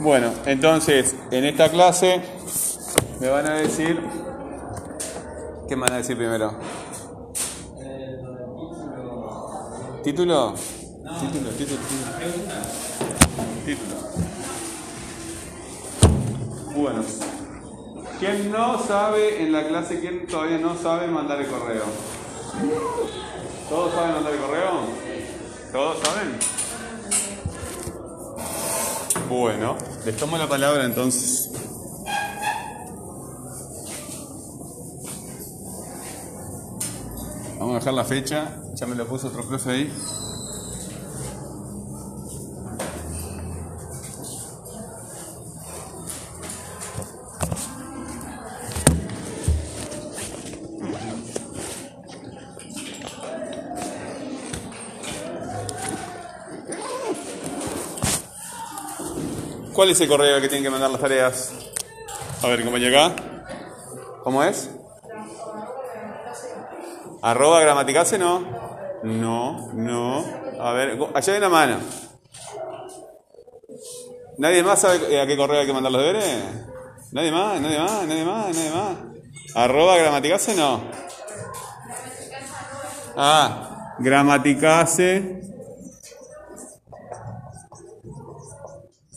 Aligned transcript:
Bueno, 0.00 0.32
entonces, 0.46 1.16
en 1.32 1.44
esta 1.44 1.70
clase 1.70 2.22
me 3.20 3.28
van 3.28 3.46
a 3.46 3.54
decir. 3.54 4.00
¿Qué 5.68 5.74
me 5.76 5.82
van 5.82 5.92
a 5.92 5.96
decir 5.96 6.16
primero? 6.16 6.54
¿Título? 10.04 10.54
Título, 10.54 11.50
título, 11.50 11.80
título. 11.80 11.80
Título. 13.66 13.96
Bueno. 16.74 17.02
¿Quién 18.20 18.50
no 18.50 18.82
sabe 18.82 19.42
en 19.42 19.52
la 19.52 19.66
clase, 19.66 20.00
quién 20.00 20.26
todavía 20.26 20.58
no 20.58 20.76
sabe 20.76 21.06
mandar 21.08 21.40
el 21.40 21.46
correo? 21.46 21.84
¿Todos 23.68 23.94
saben 23.94 24.12
mandar 24.14 24.32
el 24.32 24.38
correo? 24.40 24.70
¿Todos 25.72 25.98
saben? 25.98 26.38
Bueno, 29.28 29.76
les 30.04 30.16
tomo 30.16 30.38
la 30.38 30.48
palabra 30.48 30.84
entonces. 30.84 31.50
Vamos 37.58 37.74
a 37.74 37.78
dejar 37.78 37.94
la 37.94 38.04
fecha, 38.04 38.62
ya 38.74 38.86
me 38.86 38.94
lo 38.94 39.06
puso 39.06 39.28
otro 39.28 39.46
profe 39.46 39.70
ahí. 39.70 39.92
¿Cuál 59.78 59.90
es 59.90 60.00
el 60.00 60.08
correo 60.08 60.40
que 60.40 60.48
tienen 60.48 60.64
que 60.64 60.70
mandar 60.70 60.90
las 60.90 61.00
tareas? 61.00 61.52
A 62.42 62.48
ver, 62.48 62.64
compañero 62.64 62.98
acá. 62.98 63.14
¿Cómo 64.24 64.42
es? 64.42 64.68
Arroba 67.22 67.60
gramaticase, 67.60 68.18
no. 68.18 68.40
No, 69.04 69.70
no. 69.74 70.24
A 70.58 70.72
ver, 70.72 70.98
allá 71.14 71.32
hay 71.32 71.38
una 71.38 71.48
mano. 71.48 71.76
¿Nadie 74.38 74.64
más 74.64 74.80
sabe 74.80 75.20
a 75.20 75.24
qué 75.28 75.36
correo 75.36 75.60
hay 75.60 75.66
que 75.68 75.72
mandar 75.72 75.92
los 75.92 76.02
deberes? 76.02 76.24
¿Nadie 77.12 77.30
más? 77.30 77.60
¿Nadie 77.60 77.78
más? 77.78 78.04
¿Nadie 78.04 78.24
más? 78.24 78.56
¿Nadie 78.56 78.70
más? 78.70 78.96
Arroba 79.54 79.96
gramaticase, 79.96 80.56
no. 80.56 80.82
Ah, 83.16 83.94
gramaticase. 84.00 85.47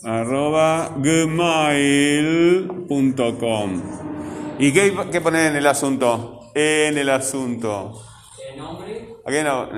Arroba 0.03 0.95
gmail.com. 0.97 1.41
¿Y 4.59 4.71
qué 4.73 4.81
hay 4.81 4.91
que 5.11 5.21
poner 5.21 5.47
en 5.51 5.57
el 5.57 5.67
asunto? 5.67 6.51
En 6.53 6.97
el 6.97 7.09
asunto. 7.09 8.01
¿Nombre? 8.57 9.15
¿A 9.25 9.31
qué 9.31 9.43
no? 9.43 9.69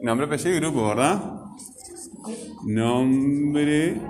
Nombre, 0.00 0.26
apellido 0.26 0.50
y 0.50 0.60
grupo, 0.60 0.88
¿verdad? 0.88 1.20
Nombre, 2.66 4.00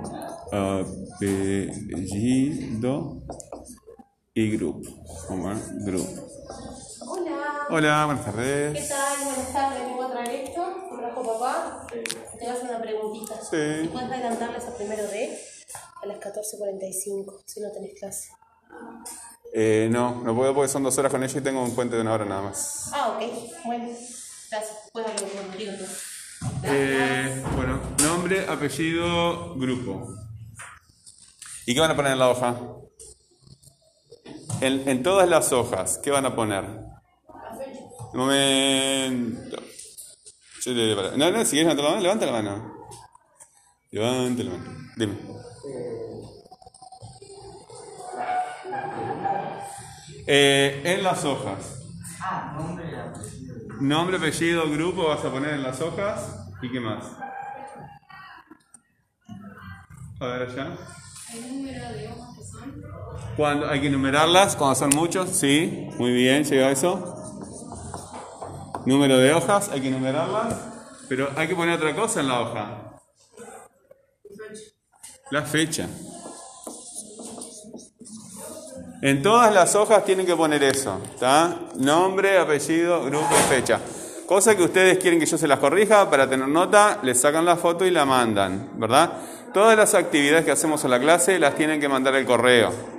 apellido 1.21 2.43
y 4.35 4.51
grupo. 4.57 4.89
¿Cómo 5.29 5.53
es? 5.53 5.85
Grupo. 5.85 6.34
Hola. 7.07 7.67
Hola, 7.71 8.07
buenas 8.07 8.25
tardes. 8.25 8.73
¿Qué 8.83 8.89
tal? 8.89 9.25
Buenas 9.25 9.53
tardes. 9.53 9.85
Vengo 9.85 10.03
a 10.05 10.11
traer 10.11 10.45
esto. 10.45 10.77
¿Me 10.93 10.99
trajo 10.99 11.23
papá? 11.27 11.87
Te 12.39 12.49
hago 12.49 12.61
una 12.63 12.81
preguntita. 12.81 13.35
Sí. 13.41 13.89
¿Puedes 13.93 14.11
adelantarles 14.11 14.65
a 14.65 14.77
primero 14.77 15.03
D? 15.09 15.39
A 16.03 16.07
las 16.07 16.19
14.45, 16.19 17.43
si 17.47 17.61
no 17.61 17.71
tenés 17.73 17.99
clase. 17.99 18.29
Eh, 19.55 19.89
no, 19.91 20.21
no 20.23 20.35
puedo 20.35 20.55
porque 20.55 20.69
son 20.69 20.83
dos 20.83 20.97
horas 20.99 21.11
con 21.11 21.23
ella 21.23 21.39
y 21.39 21.43
tengo 21.43 21.63
un 21.63 21.75
puente 21.75 21.97
de 21.97 22.03
una 22.03 22.13
hora 22.13 22.25
nada 22.25 22.43
más. 22.43 22.91
Ah, 22.93 23.17
ok. 23.17 23.23
Bueno. 23.65 23.85
Gracias. 24.51 24.79
Puedes 24.93 25.11
hablar 25.11 25.47
contigo 25.47 25.73
tú. 25.79 25.85
Eh, 26.65 27.43
bueno, 27.57 27.81
nombre, 28.03 28.47
apellido, 28.49 29.55
grupo. 29.57 30.09
¿Y 31.67 31.75
qué 31.75 31.81
van 31.81 31.91
a 31.91 31.97
poner 31.97 32.13
en 32.13 32.19
la 32.19 32.29
hoja? 32.29 32.57
En, 34.61 34.89
en 34.89 35.03
todas 35.03 35.29
las 35.29 35.53
hojas, 35.53 35.99
¿qué 36.03 36.11
van 36.11 36.27
a 36.27 36.35
poner? 36.37 36.94
Un 38.15 38.21
momento. 38.21 39.57
No, 41.17 41.31
no, 41.33 41.45
si 41.45 41.57
quieres 41.57 41.77
levantar 41.77 41.85
la 41.85 41.91
mano, 41.91 42.01
levanta 42.01 42.27
la 42.27 42.33
mano. 42.33 42.75
Levanta 43.91 44.43
la 44.45 44.51
mano. 44.51 44.71
Dime. 44.97 45.15
Eh, 50.29 50.81
en 50.85 51.03
las 51.03 51.25
hojas. 51.25 51.83
Nombre, 53.81 54.17
apellido, 54.17 54.71
grupo 54.71 55.09
vas 55.09 55.25
a 55.25 55.33
poner 55.33 55.55
en 55.55 55.65
las 55.65 55.81
hojas. 55.81 56.47
¿Y 56.63 56.71
qué 56.71 56.79
más? 56.79 57.05
A 60.21 60.27
ver 60.27 60.51
allá. 60.51 60.77
Cuando 63.37 63.69
hay 63.69 63.81
que 63.81 63.91
numerarlas, 63.91 64.55
cuando 64.55 64.77
son 64.77 64.91
muchos, 64.91 65.31
sí, 65.31 65.89
muy 65.99 66.13
bien, 66.13 66.45
llega 66.45 66.71
eso. 66.71 67.14
Número 68.87 69.19
de 69.19 69.33
hojas, 69.33 69.71
hay 69.71 69.81
que 69.81 69.91
numerarlas, 69.91 70.55
pero 71.09 71.31
hay 71.37 71.49
que 71.49 71.55
poner 71.55 71.77
otra 71.77 71.95
cosa 71.95 72.21
en 72.21 72.29
la 72.29 72.41
hoja. 72.41 73.01
La 75.31 75.43
fecha. 75.43 75.89
En 79.01 79.23
todas 79.23 79.53
las 79.53 79.75
hojas 79.75 80.05
tienen 80.05 80.27
que 80.27 80.37
poner 80.37 80.63
eso. 80.63 81.01
Nombre, 81.77 82.39
apellido, 82.39 83.05
grupo 83.05 83.35
fecha. 83.49 83.81
Cosa 84.27 84.57
que 84.57 84.63
ustedes 84.63 84.99
quieren 84.99 85.21
que 85.21 85.27
yo 85.27 85.37
se 85.37 85.47
las 85.47 85.59
corrija 85.59 86.09
para 86.09 86.29
tener 86.29 86.49
nota, 86.49 87.01
les 87.03 87.21
sacan 87.21 87.45
la 87.45 87.57
foto 87.57 87.85
y 87.85 87.91
la 87.91 88.07
mandan, 88.07 88.71
¿verdad? 88.79 89.13
Todas 89.53 89.77
las 89.77 89.95
actividades 89.95 90.45
que 90.45 90.51
hacemos 90.51 90.83
en 90.85 90.91
la 90.91 90.99
clase 90.99 91.39
las 91.39 91.55
tienen 91.55 91.81
que 91.81 91.89
mandar 91.89 92.15
el 92.15 92.25
correo. 92.25 92.94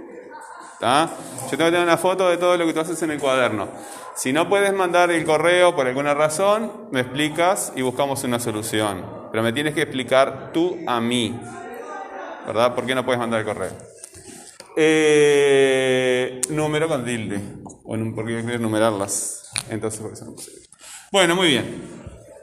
¿Está? 0.76 1.10
Yo 1.44 1.50
tengo 1.52 1.66
que 1.66 1.72
tener 1.72 1.84
una 1.84 1.98
foto 1.98 2.30
de 2.30 2.38
todo 2.38 2.58
lo 2.58 2.66
que 2.66 2.74
tú 2.74 2.80
haces 2.82 3.02
en 3.02 3.12
el 3.12 3.20
cuaderno. 3.20 3.68
Si 4.16 4.32
no 4.32 4.48
puedes 4.48 4.74
mandar 4.74 5.12
el 5.12 5.26
correo 5.26 5.76
por 5.76 5.88
alguna 5.88 6.14
razón, 6.14 6.72
me 6.92 7.02
explicas 7.02 7.74
y 7.76 7.82
buscamos 7.82 8.24
una 8.24 8.40
solución. 8.40 9.06
Pero 9.32 9.44
me 9.44 9.52
tienes 9.54 9.74
que 9.74 9.82
explicar 9.82 10.52
tú 10.54 10.78
a 10.88 11.02
mí, 11.02 11.38
¿verdad? 12.48 12.74
¿Por 12.76 12.86
qué 12.86 12.96
no 12.96 13.04
puedes 13.06 13.20
mandar 13.20 13.42
el 13.42 13.46
correo? 13.46 13.72
Eh, 14.78 16.42
número 16.50 16.88
con 16.88 17.04
tilde. 17.06 17.40
O 17.84 17.96
en- 17.96 18.14
porque 18.16 18.42
yo 18.44 18.58
numerarlas. 18.60 19.50
Entonces, 19.70 20.00
por 20.02 20.14
eso 20.14 20.26
no. 20.26 20.36
Bueno, 21.12 21.36
muy 21.36 21.48
bien. 21.48 21.84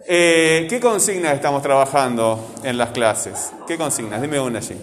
Eh, 0.07 0.67
¿Qué 0.69 0.81
consignas 0.81 1.35
estamos 1.35 1.63
trabajando 1.63 2.53
en 2.65 2.77
las 2.77 2.91
clases? 2.91 3.53
¿Qué 3.67 3.77
consignas? 3.77 4.21
Dime 4.21 4.41
una 4.41 4.59
allí. 4.59 4.77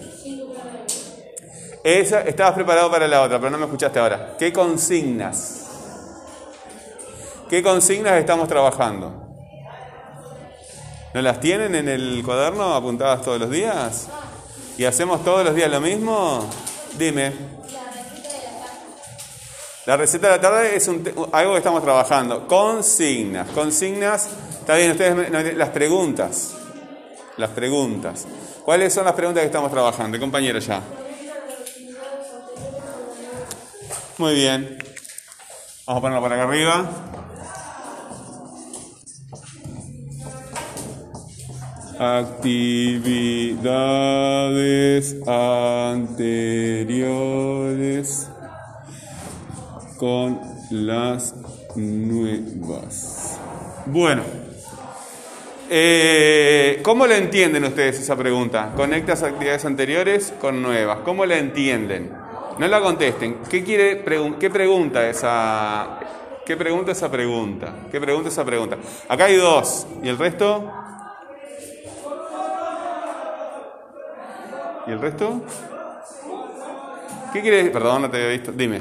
Esa, 1.82 2.20
estabas 2.22 2.54
preparado 2.54 2.90
para 2.90 3.08
la 3.08 3.22
otra, 3.22 3.38
pero 3.38 3.50
no 3.50 3.58
me 3.58 3.64
escuchaste 3.64 3.98
ahora. 3.98 4.34
¿Qué 4.38 4.52
consignas? 4.52 5.66
¿Qué 7.48 7.62
consignas 7.62 8.18
estamos 8.18 8.48
trabajando? 8.48 9.12
¿No 11.12 11.22
las 11.22 11.40
tienen 11.40 11.74
en 11.74 11.88
el 11.88 12.22
cuaderno 12.24 12.74
apuntadas 12.74 13.22
todos 13.22 13.40
los 13.40 13.50
días? 13.50 14.08
¿Y 14.78 14.84
hacemos 14.84 15.24
todos 15.24 15.44
los 15.44 15.54
días 15.54 15.70
lo 15.70 15.80
mismo? 15.80 16.48
Dime. 16.96 17.32
La 19.86 19.96
receta 19.96 20.28
de 20.28 20.36
la 20.36 20.40
tarde 20.40 20.76
es 20.76 20.86
un 20.86 21.02
algo 21.32 21.52
que 21.52 21.58
estamos 21.58 21.82
trabajando. 21.82 22.46
Consignas. 22.46 23.48
Consignas. 23.48 24.28
Está 24.60 24.76
bien, 24.76 24.92
ustedes 24.92 25.56
las 25.56 25.70
preguntas. 25.70 26.54
Las 27.38 27.50
preguntas. 27.50 28.26
¿Cuáles 28.64 28.92
son 28.92 29.06
las 29.06 29.14
preguntas 29.14 29.40
que 29.40 29.46
estamos 29.46 29.72
trabajando? 29.72 30.20
Compañero 30.20 30.60
ya. 30.60 30.80
Muy 34.20 34.34
bien. 34.34 34.76
Vamos 35.86 35.98
a 35.98 36.02
ponerlo 36.02 36.20
por 36.20 36.30
acá 36.34 36.42
arriba. 36.42 36.90
Actividades 41.98 42.76
anteriores 45.26 46.28
con 49.96 50.38
las 50.70 51.34
nuevas. 51.74 53.38
Bueno, 53.86 54.22
eh, 55.70 56.80
¿cómo 56.82 57.06
le 57.06 57.16
entienden 57.16 57.64
ustedes 57.64 57.98
esa 58.00 58.16
pregunta? 58.16 58.74
Conectas 58.76 59.22
actividades 59.22 59.64
anteriores 59.64 60.34
con 60.38 60.60
nuevas. 60.60 60.98
¿Cómo 61.06 61.24
la 61.24 61.38
entienden? 61.38 62.19
No 62.60 62.68
la 62.68 62.82
contesten. 62.82 63.38
¿Qué 63.48 63.64
quiere 63.64 64.04
qué 64.38 64.50
pregunta 64.50 65.08
esa 65.08 65.98
qué 66.44 66.58
pregunta 66.58 66.92
esa 66.92 67.10
pregunta? 67.10 67.72
¿Qué 67.90 67.98
pregunta 67.98 68.28
esa 68.28 68.44
pregunta? 68.44 68.76
Acá 69.08 69.24
hay 69.24 69.36
dos 69.36 69.86
y 70.02 70.10
el 70.10 70.18
resto 70.18 70.70
¿Y 74.86 74.90
el 74.90 75.00
resto? 75.00 75.40
¿Qué 77.32 77.40
quiere 77.40 77.56
decir? 77.56 77.72
Perdón, 77.72 78.02
no 78.02 78.10
te 78.10 78.18
había 78.18 78.28
visto. 78.28 78.52
Dime. 78.52 78.78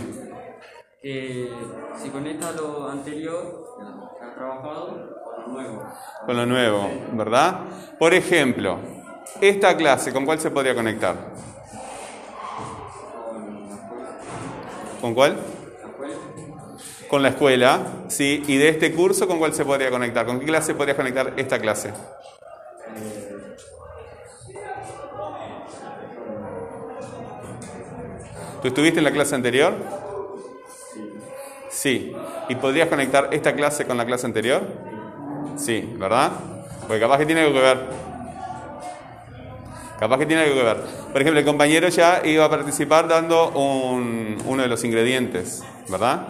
que 1.02 1.50
si 2.04 2.10
conecta 2.10 2.52
lo 2.52 2.90
anterior 2.90 3.78
que 4.20 4.26
has 4.26 4.36
trabajado 4.36 5.22
con 5.24 5.42
lo 5.42 5.62
nuevo. 5.62 5.84
Con 6.26 6.36
lo 6.36 6.46
nuevo, 6.46 6.90
¿verdad? 7.14 7.62
Por 7.98 8.14
ejemplo, 8.14 8.78
esta 9.40 9.78
clase, 9.78 10.12
¿con 10.12 10.26
cuál 10.26 10.42
se 10.42 10.52
podría 10.52 10.76
conectar? 10.76 11.16
¿Con 15.02 15.14
cuál? 15.14 15.38
Con 17.08 17.24
la 17.24 17.30
escuela, 17.30 17.82
sí. 18.08 18.44
Y 18.48 18.58
de 18.58 18.70
este 18.70 18.94
curso, 18.94 19.28
¿con 19.28 19.40
cuál 19.40 19.54
se 19.54 19.66
podría 19.66 19.90
conectar? 19.90 20.26
¿Con 20.26 20.40
qué 20.40 20.46
clase 20.46 20.76
podrías 20.76 20.98
conectar 20.98 21.34
esta 21.38 21.60
clase? 21.60 21.92
¿Tú 28.62 28.68
estuviste 28.68 29.00
en 29.00 29.06
la 29.06 29.12
clase 29.12 29.36
anterior? 29.36 29.74
Sí. 31.70 32.14
¿Y 32.50 32.56
podrías 32.56 32.90
conectar 32.90 33.30
esta 33.32 33.56
clase 33.56 33.86
con 33.86 33.98
la 33.98 34.06
clase 34.06 34.26
anterior? 34.26 34.62
Sí, 35.56 35.94
¿verdad? 35.98 36.32
Porque 36.82 37.00
capaz 37.00 37.20
que 37.20 37.26
tiene 37.26 37.42
algo 37.42 37.54
que 37.54 37.62
ver. 37.62 38.09
Capaz 40.00 40.18
que 40.20 40.26
tiene 40.26 40.44
algo 40.44 40.56
que 40.56 40.64
ver. 40.64 40.78
Por 41.12 41.22
ejemplo, 41.22 41.40
el 41.40 41.46
compañero 41.46 41.90
ya 41.90 42.22
iba 42.24 42.46
a 42.46 42.50
participar 42.50 43.08
dando 43.08 43.50
un- 43.52 44.38
uno 44.46 44.62
de 44.64 44.70
los 44.70 44.84
ingredientes, 44.84 45.62
¿verdad? 45.90 46.28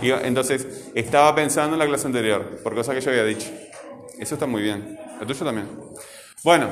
Y 0.00 0.10
entonces 0.10 0.90
estaba 0.94 1.34
pensando 1.34 1.74
en 1.74 1.80
la 1.80 1.86
clase 1.86 2.06
anterior, 2.06 2.60
por 2.62 2.74
cosas 2.74 2.94
que 2.94 3.00
yo 3.02 3.10
había 3.10 3.24
dicho. 3.24 3.48
Eso 4.18 4.34
está 4.34 4.46
muy 4.46 4.62
bien. 4.62 4.98
El 5.20 5.26
tuyo 5.26 5.44
también. 5.44 5.68
Bueno, 6.42 6.68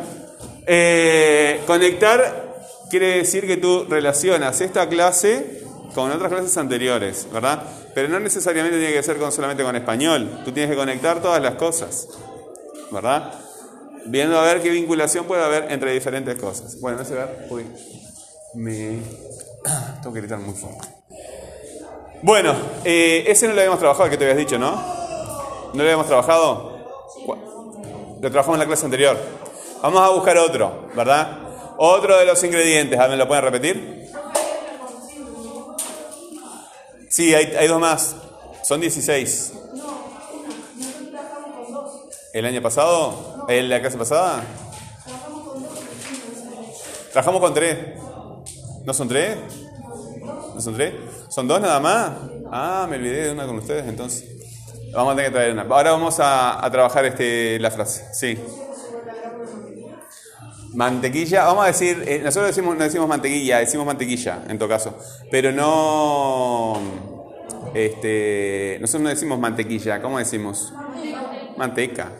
eh, 0.66 1.60
conectar 1.66 2.54
quiere 2.90 3.18
decir 3.18 3.46
que 3.46 3.58
tú 3.58 3.84
relacionas 3.88 4.60
esta 4.62 4.88
clase 4.88 5.62
con 5.94 6.10
otras 6.10 6.30
clases 6.32 6.56
anteriores, 6.56 7.26
¿verdad? 7.32 7.62
Pero 7.94 8.08
no 8.08 8.18
necesariamente 8.20 8.78
tiene 8.78 8.94
que 8.94 9.02
ser 9.02 9.18
con, 9.18 9.30
solamente 9.32 9.62
con 9.62 9.76
español. 9.76 10.40
Tú 10.44 10.52
tienes 10.52 10.70
que 10.70 10.76
conectar 10.76 11.20
todas 11.20 11.42
las 11.42 11.56
cosas, 11.56 12.08
¿verdad? 12.90 13.34
Viendo 14.10 14.38
a 14.38 14.42
ver 14.42 14.62
qué 14.62 14.70
vinculación 14.70 15.26
puede 15.26 15.44
haber 15.44 15.70
entre 15.70 15.92
diferentes 15.92 16.34
cosas. 16.38 16.80
Bueno, 16.80 17.02
ese 17.02 17.14
ver, 17.14 17.46
uy, 17.50 17.66
me 18.54 19.00
tengo 20.02 20.14
que 20.14 20.20
gritar 20.20 20.38
muy 20.38 20.54
fuerte. 20.54 20.88
Bueno, 22.22 22.56
eh, 22.84 23.24
ese 23.26 23.46
no 23.46 23.52
lo 23.52 23.60
habíamos 23.60 23.78
trabajado, 23.78 24.08
que 24.08 24.16
te 24.16 24.24
habías 24.24 24.38
dicho, 24.38 24.58
¿no? 24.58 24.70
¿No 24.72 25.74
lo 25.74 25.82
habíamos 25.82 26.06
trabajado? 26.06 26.78
Lo 28.20 28.30
trabajamos 28.30 28.54
en 28.54 28.60
la 28.60 28.66
clase 28.66 28.86
anterior. 28.86 29.16
Vamos 29.82 30.02
a 30.02 30.08
buscar 30.08 30.38
otro, 30.38 30.88
¿verdad? 30.96 31.38
Otro 31.76 32.16
de 32.16 32.24
los 32.24 32.42
ingredientes. 32.42 32.98
¿me 32.98 33.16
lo 33.16 33.28
pueden 33.28 33.44
repetir? 33.44 34.08
Sí, 37.10 37.34
hay, 37.34 37.54
hay 37.56 37.68
dos 37.68 37.78
más. 37.78 38.16
Son 38.64 38.80
16. 38.80 39.52
¿El 42.38 42.46
año 42.46 42.62
pasado? 42.62 43.46
¿En 43.48 43.68
la 43.68 43.80
clase 43.80 43.98
pasada? 43.98 44.44
Trabajamos 47.10 47.40
con 47.40 47.52
tres. 47.52 47.76
¿No 48.84 48.94
son 48.94 49.08
tres? 49.08 49.36
¿No 50.54 50.60
son 50.60 50.74
tres? 50.74 50.94
¿Son 51.30 51.48
dos 51.48 51.60
nada 51.60 51.80
más? 51.80 52.12
Ah, 52.52 52.86
me 52.88 52.94
olvidé 52.94 53.24
de 53.24 53.32
una 53.32 53.44
con 53.44 53.58
ustedes 53.58 53.88
entonces. 53.88 54.24
Vamos 54.92 55.14
a 55.14 55.16
tener 55.16 55.32
que 55.32 55.34
traer 55.34 55.52
una. 55.52 55.62
Ahora 55.62 55.90
vamos 55.90 56.18
a, 56.20 56.64
trabajar 56.70 57.06
este, 57.06 57.58
la 57.58 57.72
frase. 57.72 58.06
Sí. 58.14 58.38
Mantequilla, 60.74 61.44
vamos 61.46 61.64
a 61.64 61.66
decir, 61.66 62.04
eh, 62.06 62.20
nosotros 62.22 62.54
decimos, 62.54 62.76
no 62.76 62.84
decimos 62.84 63.08
mantequilla, 63.08 63.58
decimos 63.58 63.84
mantequilla 63.84 64.44
en 64.48 64.60
todo 64.60 64.68
caso, 64.68 64.96
pero 65.28 65.50
no, 65.50 66.78
este, 67.74 68.78
nosotros 68.80 69.02
no 69.02 69.08
decimos 69.08 69.40
mantequilla, 69.40 70.00
¿cómo 70.00 70.18
decimos? 70.18 70.72
Manteca. 71.58 72.10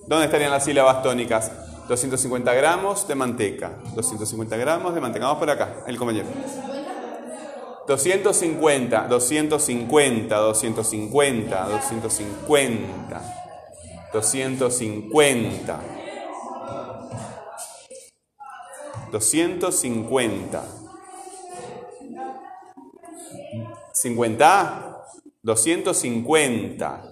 ¿Dónde 0.07 0.25
estarían 0.25 0.51
las 0.51 0.65
sílabas 0.65 1.03
tónicas? 1.03 1.51
250 1.87 2.53
gramos 2.53 3.07
de 3.07 3.15
manteca. 3.15 3.77
250 3.95 4.57
gramos 4.57 4.95
de 4.95 5.01
manteca. 5.01 5.25
Vamos 5.25 5.39
por 5.39 5.49
acá, 5.49 5.83
el 5.87 5.97
compañero. 5.97 6.27
250, 7.87 9.07
250, 9.07 10.37
250, 10.37 11.59
250, 11.67 13.21
250, 14.13 15.79
250, 19.11 20.63
50, 23.93 25.03
250. 25.41 27.03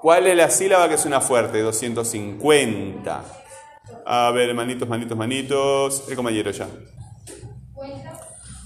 ¿Cuál 0.00 0.26
es 0.26 0.36
la 0.36 0.50
sílaba 0.50 0.88
que 0.88 0.96
suena 0.96 1.20
fuerte? 1.20 1.60
250. 1.60 3.24
A 4.06 4.30
ver, 4.30 4.54
manitos, 4.54 4.88
manitos, 4.88 5.16
manitos. 5.16 6.04
El 6.08 6.16
compañero 6.16 6.50
ya. 6.50 6.68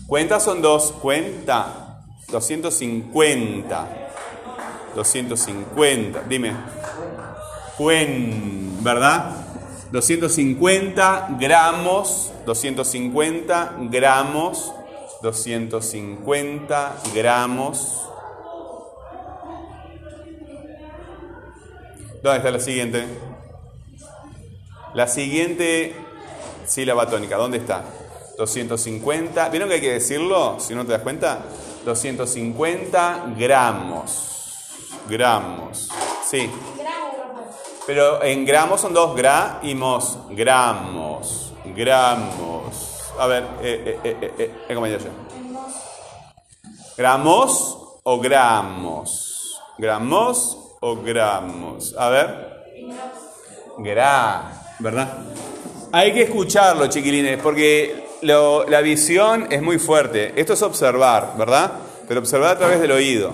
Cuenta 0.06 0.38
son 0.38 0.62
dos. 0.62 0.92
Cuenta. 0.92 2.04
250. 2.30 3.88
250. 4.94 6.22
Dime. 6.28 6.52
Cuen. 7.76 8.82
¿Verdad? 8.82 9.43
250 9.94 11.36
gramos. 11.38 12.32
250 12.46 13.76
gramos. 13.92 14.72
250 15.22 16.96
gramos. 17.14 18.00
¿Dónde 22.24 22.38
está 22.38 22.50
la 22.50 22.58
siguiente? 22.58 23.04
La 24.94 25.06
siguiente 25.06 25.94
sílaba 26.66 27.08
tónica, 27.08 27.36
¿dónde 27.36 27.58
está? 27.58 27.84
250, 28.36 29.48
¿vieron 29.50 29.68
que 29.68 29.76
hay 29.76 29.80
que 29.80 29.92
decirlo? 29.92 30.56
Si 30.58 30.74
no 30.74 30.84
te 30.84 30.90
das 30.90 31.02
cuenta, 31.02 31.44
250 31.84 33.34
gramos. 33.38 34.58
Gramos, 35.08 35.88
sí. 36.28 36.50
Pero 37.86 38.22
en 38.22 38.44
gramos 38.44 38.80
son 38.80 38.94
dos 38.94 39.14
gra 39.14 39.60
y 39.62 39.74
mos. 39.74 40.18
Gramos, 40.30 41.52
gramos. 41.76 43.00
A 43.18 43.26
ver, 43.26 43.44
eh, 43.62 44.00
eh, 44.02 44.16
eh, 44.20 44.34
eh, 44.38 44.54
eh, 44.68 44.74
¿cómo 44.74 44.86
ya? 44.86 44.98
¿Gramos 46.96 47.78
o 48.02 48.20
gramos? 48.20 49.60
¿Gramos 49.78 50.58
o 50.80 50.96
gramos? 50.96 51.94
A 51.98 52.08
ver. 52.08 52.54
Gra, 53.78 54.52
¿verdad? 54.78 55.08
Hay 55.92 56.12
que 56.12 56.22
escucharlo, 56.22 56.86
chiquilines, 56.88 57.40
porque 57.42 58.04
lo- 58.22 58.64
la 58.68 58.80
visión 58.80 59.48
es 59.50 59.60
muy 59.62 59.78
fuerte. 59.78 60.32
Esto 60.40 60.52
es 60.54 60.62
observar, 60.62 61.34
¿verdad? 61.36 61.72
pero 62.06 62.20
observar 62.20 62.50
a 62.50 62.58
través 62.58 62.80
del 62.80 62.92
oído. 62.92 63.32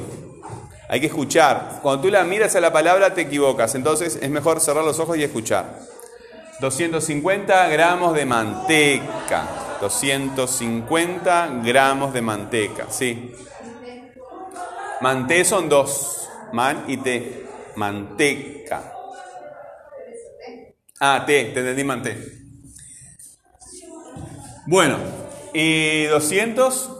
Hay 0.90 1.00
que 1.00 1.06
escuchar. 1.06 1.78
Cuando 1.82 2.02
tú 2.02 2.10
la 2.10 2.24
miras 2.24 2.56
a 2.56 2.60
la 2.60 2.72
palabra 2.72 3.14
te 3.14 3.20
equivocas, 3.20 3.76
entonces 3.76 4.18
es 4.20 4.28
mejor 4.28 4.60
cerrar 4.60 4.84
los 4.84 4.98
ojos 4.98 5.16
y 5.16 5.22
escuchar. 5.22 5.78
250 6.60 7.68
gramos 7.68 8.12
de 8.12 8.26
manteca. 8.26 9.46
250 9.80 11.60
gramos 11.62 12.12
de 12.12 12.22
manteca, 12.22 12.86
sí. 12.90 13.32
Manté 15.00 15.44
son 15.44 15.68
dos, 15.68 16.28
man 16.52 16.84
y 16.88 16.96
té. 16.96 17.46
Manteca. 17.76 18.92
Ah, 20.98 21.22
té, 21.24 21.44
te 21.54 21.60
entendí 21.60 21.84
manté. 21.84 22.18
Bueno, 24.66 24.98
y 25.54 26.06
200, 26.06 26.99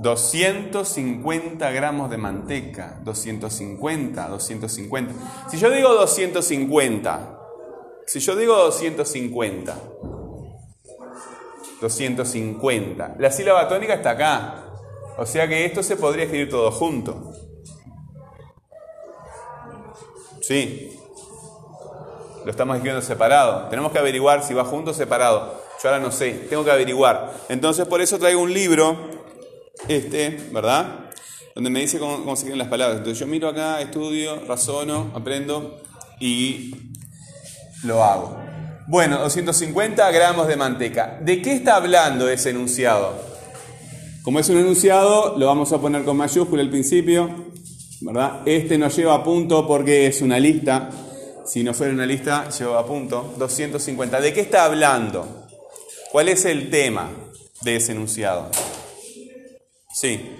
250 0.00 1.70
gramos 1.70 2.10
de 2.10 2.16
manteca. 2.16 2.98
250, 3.02 4.28
250. 4.28 5.14
Si 5.50 5.58
yo 5.58 5.70
digo 5.70 5.94
250, 5.94 7.38
si 8.06 8.18
yo 8.20 8.34
digo 8.34 8.56
250, 8.56 9.76
250, 11.80 13.16
la 13.18 13.30
sílaba 13.30 13.68
tónica 13.68 13.94
está 13.94 14.10
acá. 14.10 14.64
O 15.18 15.26
sea 15.26 15.46
que 15.46 15.66
esto 15.66 15.82
se 15.82 15.96
podría 15.96 16.24
escribir 16.24 16.48
todo 16.48 16.70
junto. 16.70 17.32
Sí. 20.40 20.96
Lo 22.44 22.50
estamos 22.50 22.76
escribiendo 22.76 23.02
separado. 23.02 23.68
Tenemos 23.68 23.92
que 23.92 23.98
averiguar 23.98 24.42
si 24.42 24.54
va 24.54 24.64
junto 24.64 24.92
o 24.92 24.94
separado. 24.94 25.60
Yo 25.82 25.88
ahora 25.88 26.02
no 26.02 26.10
sé, 26.10 26.32
tengo 26.48 26.64
que 26.64 26.70
averiguar. 26.70 27.32
Entonces 27.48 27.86
por 27.86 28.00
eso 28.00 28.18
traigo 28.18 28.40
un 28.40 28.52
libro, 28.52 29.19
este, 29.88 30.48
¿verdad? 30.52 31.10
Donde 31.54 31.70
me 31.70 31.80
dice 31.80 31.98
cómo, 31.98 32.18
cómo 32.18 32.36
se 32.36 32.40
escriben 32.40 32.58
las 32.58 32.68
palabras. 32.68 32.98
Entonces 32.98 33.18
yo 33.18 33.26
miro 33.26 33.48
acá, 33.48 33.80
estudio, 33.80 34.44
razono, 34.46 35.10
aprendo 35.14 35.82
y 36.20 36.74
lo 37.84 38.04
hago. 38.04 38.36
Bueno, 38.86 39.18
250 39.18 40.10
gramos 40.10 40.48
de 40.48 40.56
manteca. 40.56 41.18
¿De 41.20 41.40
qué 41.40 41.52
está 41.52 41.76
hablando 41.76 42.28
ese 42.28 42.50
enunciado? 42.50 43.14
Como 44.22 44.38
es 44.38 44.48
un 44.48 44.58
enunciado, 44.58 45.38
lo 45.38 45.46
vamos 45.46 45.72
a 45.72 45.80
poner 45.80 46.04
con 46.04 46.16
mayúscula 46.16 46.60
al 46.60 46.70
principio, 46.70 47.46
¿verdad? 48.00 48.42
Este 48.44 48.76
no 48.76 48.88
lleva 48.88 49.14
a 49.14 49.24
punto 49.24 49.66
porque 49.66 50.06
es 50.06 50.20
una 50.22 50.38
lista. 50.38 50.90
Si 51.46 51.62
no 51.62 51.72
fuera 51.72 51.92
una 51.92 52.04
lista, 52.04 52.48
lleva 52.50 52.80
a 52.80 52.84
punto. 52.84 53.34
250. 53.38 54.20
¿De 54.20 54.32
qué 54.32 54.40
está 54.40 54.64
hablando? 54.64 55.46
¿Cuál 56.12 56.28
es 56.28 56.44
el 56.44 56.68
tema 56.68 57.10
de 57.62 57.76
ese 57.76 57.92
enunciado? 57.92 58.50
Sí. 60.00 60.34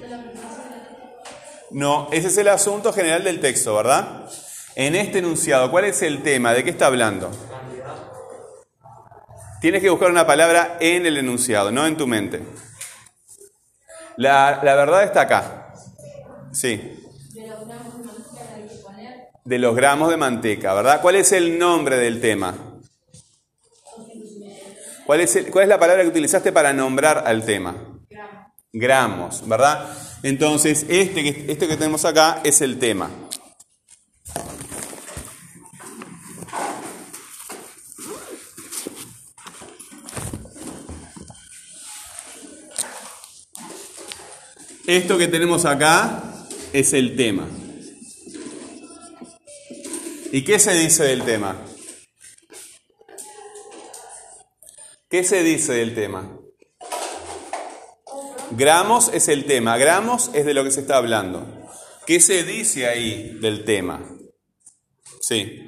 No, 1.71 2.09
ese 2.13 2.29
es 2.29 2.39
el 2.39 2.49
asunto 2.49 2.95
general 2.95 3.25
del 3.25 3.41
texto, 3.41 3.77
¿verdad? 3.77 4.27
En 4.75 4.95
este 4.95 5.19
enunciado, 5.19 5.71
¿cuál 5.71 5.85
es 5.85 6.01
el 6.01 6.23
tema? 6.23 6.55
¿De 6.55 6.65
qué 6.65 6.71
está 6.71 6.87
hablando? 6.87 7.31
Tienes 9.61 9.83
que 9.83 9.91
buscar 9.91 10.11
una 10.11 10.27
palabra 10.27 10.79
en 10.81 11.05
el 11.05 11.19
enunciado, 11.19 11.71
no 11.71 11.87
en 11.87 11.99
tu 11.99 12.07
mente. 12.07 12.43
La, 14.17 14.61
la 14.63 14.75
verdad 14.77 15.05
está 15.05 15.21
acá. 15.23 15.75
Sí. 16.53 16.97
De 19.45 19.59
los 19.59 19.77
gramos 19.77 20.09
de 20.09 20.17
manteca, 20.17 20.73
¿verdad? 20.73 21.03
¿Cuál 21.03 21.17
es 21.17 21.33
el 21.33 21.59
nombre 21.59 21.99
del 21.99 22.23
tema? 22.23 22.55
¿Cuál 25.05 25.21
es, 25.21 25.39
cuál 25.51 25.65
es 25.65 25.69
la 25.69 25.79
palabra 25.79 26.03
que 26.03 26.09
utilizaste 26.09 26.51
para 26.51 26.73
nombrar 26.73 27.25
al 27.27 27.45
tema? 27.45 27.90
Gramos, 28.73 29.47
¿verdad? 29.49 29.97
Entonces, 30.23 30.87
este 30.89 31.23
que, 31.23 31.47
este 31.49 31.67
que 31.67 31.77
tenemos 31.77 32.05
acá 32.05 32.41
es 32.45 32.61
el 32.61 32.79
tema. 32.79 33.11
Esto 44.87 45.19
que 45.19 45.29
tenemos 45.29 45.67
acá 45.67 46.23
es 46.73 46.93
el 46.93 47.15
tema. 47.17 47.49
¿Y 50.33 50.43
qué 50.43 50.59
se 50.59 50.75
dice 50.75 51.05
del 51.05 51.23
tema? 51.23 51.57
¿Qué 55.09 55.25
se 55.25 55.43
dice 55.43 55.75
del 55.75 55.95
tema? 55.95 56.40
Gramos 58.51 59.11
es 59.15 59.29
el 59.29 59.45
tema, 59.45 59.77
gramos 59.79 60.31
es 60.35 60.45
de 60.45 60.55
lo 60.55 60.65
que 60.65 60.71
se 60.71 60.81
está 60.81 60.97
hablando. 60.97 61.47
¿Qué 62.07 62.21
se 62.21 62.43
dice 62.43 62.87
ahí 62.89 63.39
del 63.41 63.65
tema? 63.65 64.01
Sí. 65.21 65.67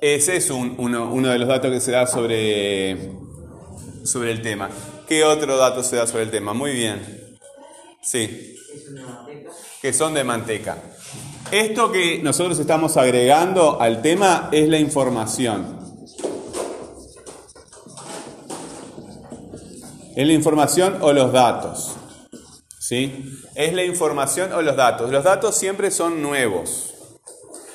Ese 0.00 0.36
es 0.36 0.48
un- 0.50 0.76
uno, 0.78 1.12
uno 1.12 1.28
de 1.28 1.38
los 1.38 1.48
datos 1.48 1.70
que 1.70 1.80
se 1.80 1.92
da 1.92 2.06
sobre, 2.06 3.12
sobre 4.04 4.30
el 4.32 4.40
tema. 4.40 4.70
¿Qué 5.06 5.24
otro 5.24 5.56
dato 5.58 5.82
se 5.82 5.96
da 5.96 6.06
sobre 6.06 6.22
el 6.22 6.30
tema? 6.30 6.54
Muy 6.54 6.72
bien. 6.72 7.36
Sí. 8.02 8.56
Que 9.82 9.92
son 9.92 10.14
de 10.14 10.24
manteca. 10.24 10.78
Esto 11.50 11.92
que 11.92 12.20
nosotros 12.22 12.58
estamos 12.58 12.96
agregando 12.96 13.80
al 13.80 14.00
tema 14.00 14.48
es 14.52 14.68
la 14.68 14.78
información. 14.78 15.79
Es 20.16 20.26
la 20.26 20.32
información 20.32 20.98
o 21.00 21.12
los 21.12 21.32
datos. 21.32 21.96
¿Sí? 22.78 23.38
Es 23.54 23.72
la 23.72 23.84
información 23.84 24.52
o 24.52 24.62
los 24.62 24.76
datos. 24.76 25.10
Los 25.10 25.22
datos 25.22 25.56
siempre 25.56 25.90
son 25.90 26.20
nuevos. 26.22 26.94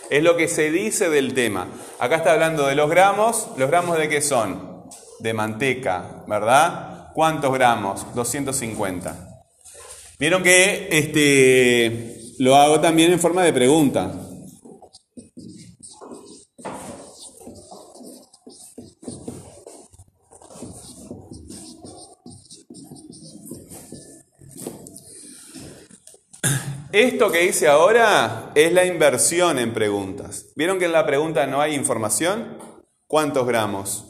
Es 0.10 0.22
lo 0.22 0.36
que 0.36 0.48
se 0.48 0.72
dice 0.72 1.10
del 1.10 1.34
tema. 1.34 1.68
Acá 2.00 2.18
está 2.18 2.34
hablando 2.34 2.68
de 2.68 2.76
los 2.76 2.90
gramos. 2.90 3.48
¿Los 3.58 3.70
gramos 3.70 3.98
de 3.98 4.10
qué 4.10 4.22
son? 4.22 4.84
De 5.20 5.34
manteca, 5.34 6.24
¿verdad? 6.28 7.12
¿Cuántos 7.14 7.54
gramos? 7.54 8.06
250. 8.14 9.44
Vieron 10.20 10.44
que 10.44 10.90
este, 10.92 12.20
lo 12.40 12.58
hago 12.58 12.82
también 12.82 13.14
en 13.14 13.20
forma 13.20 13.44
de 13.44 13.54
pregunta. 13.54 14.12
Esto 26.92 27.32
que 27.32 27.44
hice 27.46 27.68
ahora 27.68 28.52
es 28.56 28.72
la 28.72 28.86
inversión 28.86 29.60
en 29.60 29.74
preguntas. 29.74 30.48
¿Vieron 30.56 30.80
que 30.80 30.86
en 30.86 30.94
la 30.94 31.06
pregunta 31.06 31.46
no 31.46 31.60
hay 31.62 31.76
información? 31.76 32.58
¿Cuántos 33.08 33.46
gramos? 33.46 34.06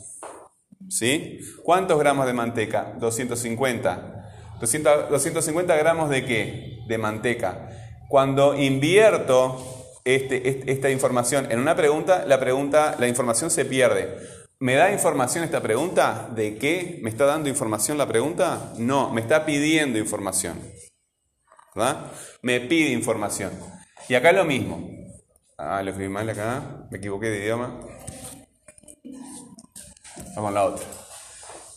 ¿Sí? 0.89 1.39
¿Cuántos 1.63 1.97
gramos 1.99 2.27
de 2.27 2.33
manteca? 2.33 2.93
250. 2.99 4.29
200 4.59 5.09
250 5.09 5.75
gramos 5.75 6.09
de 6.09 6.25
qué? 6.25 6.77
De 6.87 6.97
manteca. 6.97 7.69
Cuando 8.07 8.53
invierto 8.53 9.57
este- 10.03 10.47
este- 10.47 10.71
esta 10.71 10.91
información 10.91 11.51
en 11.51 11.59
una 11.59 11.75
pregunta, 11.75 12.23
la 12.27 12.39
pregunta, 12.39 12.95
la 12.99 13.07
información 13.07 13.49
se 13.49 13.65
pierde. 13.65 14.15
¿Me 14.59 14.75
da 14.75 14.91
información 14.91 15.43
esta 15.43 15.61
pregunta? 15.61 16.29
¿De 16.35 16.57
qué? 16.57 16.99
¿Me 17.01 17.09
está 17.09 17.25
dando 17.25 17.49
información 17.49 17.97
la 17.97 18.07
pregunta? 18.07 18.73
No, 18.77 19.11
me 19.11 19.21
está 19.21 19.45
pidiendo 19.45 19.97
información. 19.97 20.59
¿Verdad? 21.75 22.11
Me 22.41 22.61
pide 22.61 22.91
información. 22.91 23.51
Y 24.07 24.15
acá 24.15 24.31
lo 24.31 24.45
mismo. 24.45 24.89
Ah, 25.57 25.81
lo 25.83 25.91
escribí 25.91 26.09
mal 26.09 26.29
acá, 26.29 26.87
me 26.89 26.97
equivoqué 26.97 27.29
de 27.29 27.39
idioma. 27.39 27.79
Vamos 30.35 30.51
a 30.51 30.53
la 30.53 30.65
otra. 30.65 30.85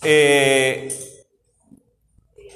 Eh, 0.03 0.89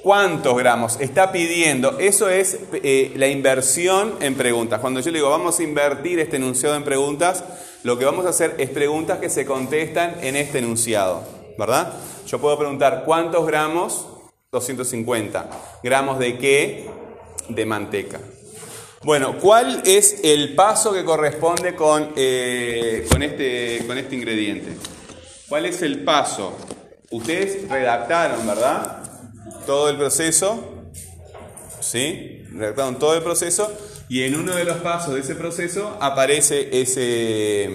¿Cuántos 0.02 0.56
gramos? 0.56 1.00
Está 1.00 1.30
pidiendo. 1.30 1.98
Eso 2.00 2.28
es 2.28 2.58
eh, 2.72 3.12
la 3.16 3.28
inversión 3.28 4.16
en 4.20 4.34
preguntas. 4.34 4.80
Cuando 4.80 5.00
yo 5.00 5.10
le 5.12 5.18
digo 5.18 5.30
vamos 5.30 5.60
a 5.60 5.62
invertir 5.62 6.18
este 6.18 6.36
enunciado 6.36 6.74
en 6.74 6.82
preguntas, 6.82 7.44
lo 7.84 7.98
que 7.98 8.04
vamos 8.04 8.26
a 8.26 8.30
hacer 8.30 8.56
es 8.58 8.70
preguntas 8.70 9.18
que 9.18 9.30
se 9.30 9.46
contestan 9.46 10.16
en 10.22 10.34
este 10.34 10.58
enunciado. 10.58 11.22
¿Verdad? 11.56 11.92
Yo 12.26 12.40
puedo 12.40 12.58
preguntar 12.58 13.04
¿cuántos 13.04 13.46
gramos? 13.46 14.08
250. 14.50 15.50
¿Gramos 15.82 16.18
de 16.18 16.38
qué? 16.38 17.01
De 17.54 17.66
manteca. 17.66 18.20
Bueno, 19.04 19.36
¿cuál 19.40 19.82
es 19.84 20.20
el 20.22 20.54
paso 20.54 20.92
que 20.92 21.04
corresponde 21.04 21.74
con, 21.74 22.12
eh, 22.14 23.04
con, 23.10 23.22
este, 23.22 23.84
con 23.86 23.98
este 23.98 24.14
ingrediente? 24.14 24.76
¿Cuál 25.48 25.66
es 25.66 25.82
el 25.82 26.04
paso? 26.04 26.56
Ustedes 27.10 27.68
redactaron, 27.68 28.46
¿verdad? 28.46 29.02
Todo 29.66 29.88
el 29.90 29.96
proceso. 29.96 30.92
¿Sí? 31.80 32.44
Redactaron 32.52 33.00
todo 33.00 33.16
el 33.16 33.22
proceso. 33.22 33.72
Y 34.08 34.22
en 34.22 34.36
uno 34.36 34.54
de 34.54 34.64
los 34.64 34.76
pasos 34.78 35.14
de 35.14 35.20
ese 35.20 35.34
proceso 35.34 35.98
aparece 36.00 36.80
ese, 36.80 37.70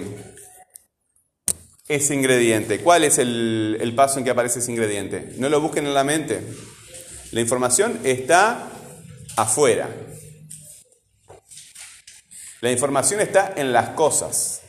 ese 1.88 2.14
ingrediente. 2.14 2.80
¿Cuál 2.80 3.04
es 3.04 3.18
el, 3.18 3.76
el 3.80 3.94
paso 3.94 4.18
en 4.18 4.24
que 4.24 4.30
aparece 4.30 4.60
ese 4.60 4.72
ingrediente? 4.72 5.34
No 5.36 5.50
lo 5.50 5.60
busquen 5.60 5.86
en 5.86 5.92
la 5.94 6.04
mente. 6.04 6.40
La 7.32 7.40
información 7.42 8.00
está 8.04 8.67
afuera. 9.38 9.88
La 12.60 12.72
información 12.72 13.20
está 13.20 13.54
en 13.56 13.72
las 13.72 13.90
cosas. 13.90 14.62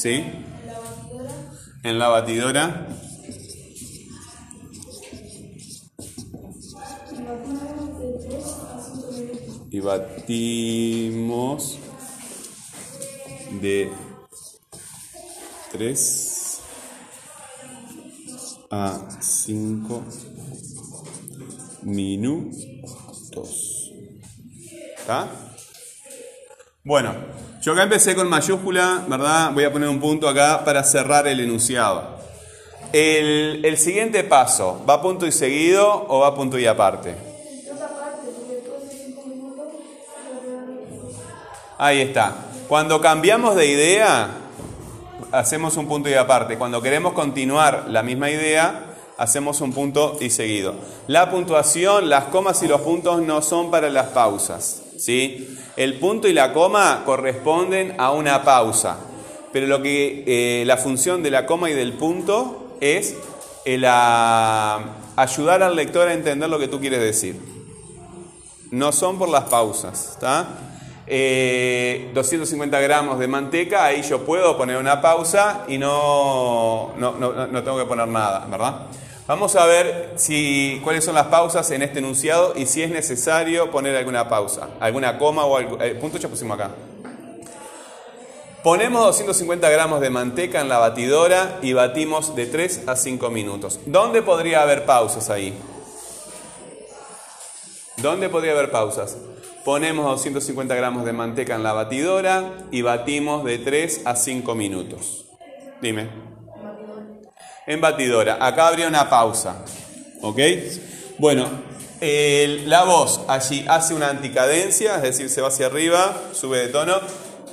¿Sí? 0.00 0.24
En 1.82 1.98
la 1.98 2.08
batidora. 2.08 2.86
Y 9.70 9.80
batimos 9.80 11.78
de 13.60 13.92
3 15.72 16.60
a 18.70 19.18
5 19.20 20.02
minutos. 21.82 22.72
¿Está? 24.96 25.28
Bueno, 26.84 27.14
yo 27.60 27.72
acá 27.72 27.82
empecé 27.82 28.14
con 28.14 28.28
mayúscula, 28.28 29.04
¿verdad? 29.06 29.52
Voy 29.52 29.64
a 29.64 29.72
poner 29.72 29.88
un 29.88 30.00
punto 30.00 30.26
acá 30.26 30.64
para 30.64 30.82
cerrar 30.82 31.28
el 31.28 31.40
enunciado. 31.40 32.18
El, 32.92 33.60
el 33.64 33.76
siguiente 33.76 34.24
paso, 34.24 34.82
¿va 34.88 35.02
punto 35.02 35.26
y 35.26 35.32
seguido 35.32 36.06
o 36.08 36.20
va 36.20 36.34
punto 36.34 36.58
y 36.58 36.66
aparte? 36.66 37.14
Ahí 41.76 42.00
está. 42.00 42.34
Cuando 42.66 43.00
cambiamos 43.00 43.56
de 43.56 43.66
idea, 43.66 44.28
hacemos 45.32 45.76
un 45.76 45.86
punto 45.86 46.08
y 46.08 46.14
aparte. 46.14 46.56
Cuando 46.56 46.80
queremos 46.80 47.12
continuar 47.12 47.86
la 47.88 48.02
misma 48.02 48.30
idea, 48.30 48.86
hacemos 49.18 49.60
un 49.60 49.72
punto 49.72 50.16
y 50.20 50.30
seguido. 50.30 50.74
La 51.08 51.30
puntuación, 51.30 52.08
las 52.08 52.24
comas 52.24 52.62
y 52.62 52.68
los 52.68 52.80
puntos 52.80 53.20
no 53.20 53.42
son 53.42 53.70
para 53.70 53.90
las 53.90 54.08
pausas. 54.08 54.82
¿sí? 54.96 55.58
El 55.80 55.94
punto 55.94 56.28
y 56.28 56.34
la 56.34 56.52
coma 56.52 57.04
corresponden 57.06 57.94
a 57.96 58.10
una 58.10 58.44
pausa. 58.44 58.98
Pero 59.50 59.66
lo 59.66 59.80
que, 59.80 60.24
eh, 60.26 60.64
la 60.66 60.76
función 60.76 61.22
de 61.22 61.30
la 61.30 61.46
coma 61.46 61.70
y 61.70 61.72
del 61.72 61.94
punto 61.94 62.76
es 62.82 63.16
el, 63.64 63.86
ayudar 63.86 65.62
al 65.62 65.76
lector 65.76 66.06
a 66.06 66.12
entender 66.12 66.50
lo 66.50 66.58
que 66.58 66.68
tú 66.68 66.80
quieres 66.80 67.00
decir. 67.00 67.40
No 68.70 68.92
son 68.92 69.18
por 69.18 69.30
las 69.30 69.44
pausas. 69.44 70.10
¿está? 70.10 70.48
250 71.06 72.78
eh, 72.78 72.82
gramos 72.82 73.18
de 73.18 73.26
manteca, 73.26 73.86
ahí 73.86 74.02
yo 74.02 74.26
puedo 74.26 74.58
poner 74.58 74.76
una 74.76 75.00
pausa 75.00 75.64
y 75.66 75.78
no, 75.78 76.92
no, 76.98 77.12
no, 77.18 77.62
tengo 77.62 77.78
que 77.78 77.86
poner 77.86 78.06
nada, 78.06 78.46
¿verdad? 78.50 78.82
Vamos 79.30 79.54
a 79.54 79.64
ver 79.64 80.14
si, 80.16 80.80
cuáles 80.82 81.04
son 81.04 81.14
las 81.14 81.28
pausas 81.28 81.70
en 81.70 81.82
este 81.82 82.00
enunciado 82.00 82.52
y 82.56 82.66
si 82.66 82.82
es 82.82 82.90
necesario 82.90 83.70
poner 83.70 83.94
alguna 83.94 84.28
pausa, 84.28 84.70
alguna 84.80 85.18
coma 85.18 85.44
o 85.44 85.56
algún 85.56 85.80
eh, 85.80 85.94
punto 85.94 86.18
ya 86.18 86.28
pusimos 86.28 86.58
acá. 86.58 86.72
Ponemos 88.64 89.04
250 89.04 89.70
gramos 89.70 90.00
de 90.00 90.10
manteca 90.10 90.60
en 90.60 90.68
la 90.68 90.78
batidora 90.78 91.60
y 91.62 91.74
batimos 91.74 92.34
de 92.34 92.46
3 92.46 92.88
a 92.88 92.96
5 92.96 93.30
minutos. 93.30 93.78
¿Dónde 93.86 94.20
podría 94.22 94.62
haber 94.62 94.84
pausas 94.84 95.30
ahí? 95.30 95.56
¿Dónde 97.98 98.30
podría 98.30 98.50
haber 98.50 98.72
pausas? 98.72 99.16
Ponemos 99.64 100.06
250 100.06 100.74
gramos 100.74 101.04
de 101.04 101.12
manteca 101.12 101.54
en 101.54 101.62
la 101.62 101.72
batidora 101.72 102.64
y 102.72 102.82
batimos 102.82 103.44
de 103.44 103.58
3 103.58 104.00
a 104.06 104.16
5 104.16 104.56
minutos. 104.56 105.26
Dime. 105.80 106.29
En 107.66 107.80
batidora. 107.80 108.38
Acá 108.40 108.68
habría 108.68 108.88
una 108.88 109.08
pausa. 109.08 109.64
¿Ok? 110.22 110.38
Bueno, 111.18 111.48
la 112.00 112.84
voz 112.84 113.20
allí 113.28 113.64
hace 113.68 113.94
una 113.94 114.08
anticadencia, 114.08 114.96
es 114.96 115.02
decir, 115.02 115.28
se 115.28 115.40
va 115.40 115.48
hacia 115.48 115.66
arriba, 115.66 116.14
sube 116.32 116.58
de 116.58 116.68
tono, 116.68 116.96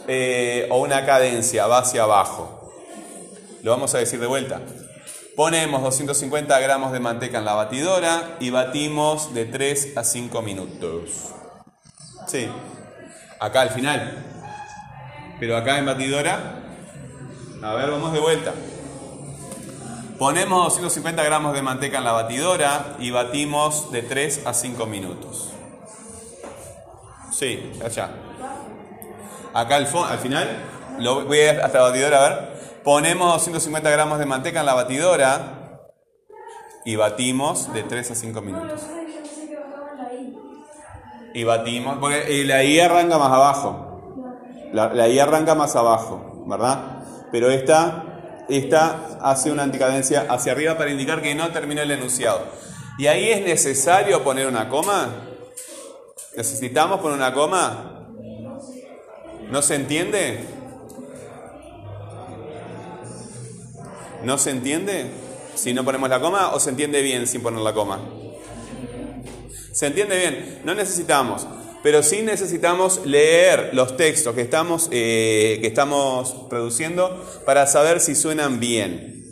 eh, 0.07 0.67
o 0.71 0.79
una 0.79 1.05
cadencia, 1.05 1.67
va 1.67 1.79
hacia 1.79 2.03
abajo. 2.03 2.73
Lo 3.61 3.71
vamos 3.71 3.93
a 3.95 3.97
decir 3.97 4.19
de 4.19 4.27
vuelta. 4.27 4.61
Ponemos 5.35 5.83
250 5.83 6.59
gramos 6.59 6.91
de 6.93 6.99
manteca 6.99 7.37
en 7.37 7.45
la 7.45 7.53
batidora 7.53 8.37
y 8.39 8.49
batimos 8.49 9.33
de 9.33 9.45
3 9.45 9.97
a 9.97 10.03
5 10.03 10.41
minutos. 10.41 11.09
Sí. 12.27 12.47
Acá 13.39 13.61
al 13.61 13.69
final. 13.69 14.25
Pero 15.39 15.57
acá 15.57 15.77
en 15.77 15.85
batidora. 15.85 16.63
A 17.61 17.73
ver, 17.73 17.91
vamos 17.91 18.13
de 18.13 18.19
vuelta. 18.19 18.53
Ponemos 20.17 20.63
250 20.63 21.23
gramos 21.23 21.53
de 21.53 21.61
manteca 21.61 21.99
en 21.99 22.03
la 22.03 22.11
batidora 22.11 22.95
y 22.99 23.11
batimos 23.11 23.91
de 23.91 24.01
3 24.01 24.45
a 24.45 24.53
5 24.53 24.85
minutos. 24.85 25.51
Sí, 27.31 27.71
allá. 27.83 28.09
Acá 29.53 29.75
al, 29.75 29.87
al 29.87 30.19
final, 30.19 30.63
voy 30.99 31.41
a 31.41 31.65
hasta 31.65 31.79
la 31.79 31.83
batidora 31.85 32.25
a 32.25 32.29
ver. 32.29 32.57
Ponemos 32.83 33.33
250 33.33 33.89
gramos 33.89 34.19
de 34.19 34.25
manteca 34.25 34.61
en 34.61 34.65
la 34.65 34.73
batidora 34.73 35.81
y 36.85 36.95
batimos 36.95 37.71
de 37.73 37.83
3 37.83 38.11
a 38.11 38.15
5 38.15 38.41
minutos 38.41 38.81
y 41.37 41.43
batimos, 41.43 41.99
porque 41.99 42.43
la 42.45 42.63
I 42.63 42.79
arranca 42.79 43.19
más 43.19 43.31
abajo, 43.31 44.71
la, 44.73 45.07
I 45.07 45.19
arranca 45.19 45.53
más 45.53 45.75
abajo, 45.75 46.43
¿verdad? 46.47 47.03
Pero 47.31 47.51
esta, 47.51 48.16
esta 48.49 49.17
hace 49.21 49.51
una 49.51 49.63
anticadencia 49.63 50.25
hacia 50.29 50.53
arriba 50.53 50.77
para 50.77 50.91
indicar 50.91 51.21
que 51.21 51.35
no 51.35 51.51
termina 51.51 51.83
el 51.83 51.91
enunciado. 51.91 52.45
Y 52.97 53.07
ahí 53.07 53.29
es 53.29 53.43
necesario 53.43 54.23
poner 54.23 54.47
una 54.47 54.69
coma. 54.69 55.09
¿Necesitamos 56.35 56.99
poner 56.99 57.17
una 57.17 57.33
coma? 57.33 58.07
¿No 59.49 59.61
se 59.61 59.75
entiende? 59.75 60.39
¿No 64.23 64.37
se 64.37 64.51
entiende 64.51 65.11
si 65.55 65.73
no 65.73 65.85
ponemos 65.85 66.09
la 66.09 66.19
coma 66.19 66.53
o 66.53 66.59
se 66.59 66.71
entiende 66.71 67.01
bien 67.01 67.27
sin 67.27 67.41
poner 67.41 67.61
la 67.61 67.73
coma? 67.73 67.99
¿Se 69.71 69.87
entiende 69.87 70.17
bien? 70.17 70.61
No 70.63 70.73
necesitamos, 70.73 71.45
pero 71.83 72.03
sí 72.03 72.21
necesitamos 72.21 73.05
leer 73.05 73.71
los 73.73 73.97
textos 73.97 74.35
que 74.35 74.41
estamos, 74.41 74.89
eh, 74.91 75.59
que 75.61 75.67
estamos 75.67 76.35
produciendo 76.49 77.23
para 77.45 77.67
saber 77.67 77.99
si 77.99 78.15
suenan 78.15 78.59
bien. 78.59 79.25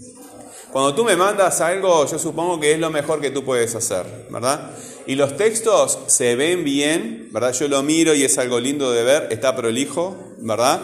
Cuando 0.71 0.93
tú 0.93 1.05
me 1.05 1.15
mandas 1.15 1.61
algo, 1.61 2.05
yo 2.05 2.19
supongo 2.19 2.59
que 2.59 2.73
es 2.73 2.79
lo 2.79 2.89
mejor 2.89 3.21
que 3.21 3.31
tú 3.31 3.45
puedes 3.45 3.75
hacer, 3.75 4.27
¿verdad? 4.29 4.71
Y 5.07 5.15
los 5.15 5.37
textos 5.37 5.99
se 6.07 6.35
ven 6.35 6.63
bien, 6.63 7.29
¿verdad? 7.31 7.53
Yo 7.53 7.67
lo 7.67 7.81
miro 7.81 8.13
y 8.13 8.23
es 8.23 8.37
algo 8.37 8.59
lindo 8.59 8.91
de 8.91 9.03
ver, 9.03 9.27
está 9.31 9.55
prolijo, 9.55 10.17
¿verdad? 10.39 10.81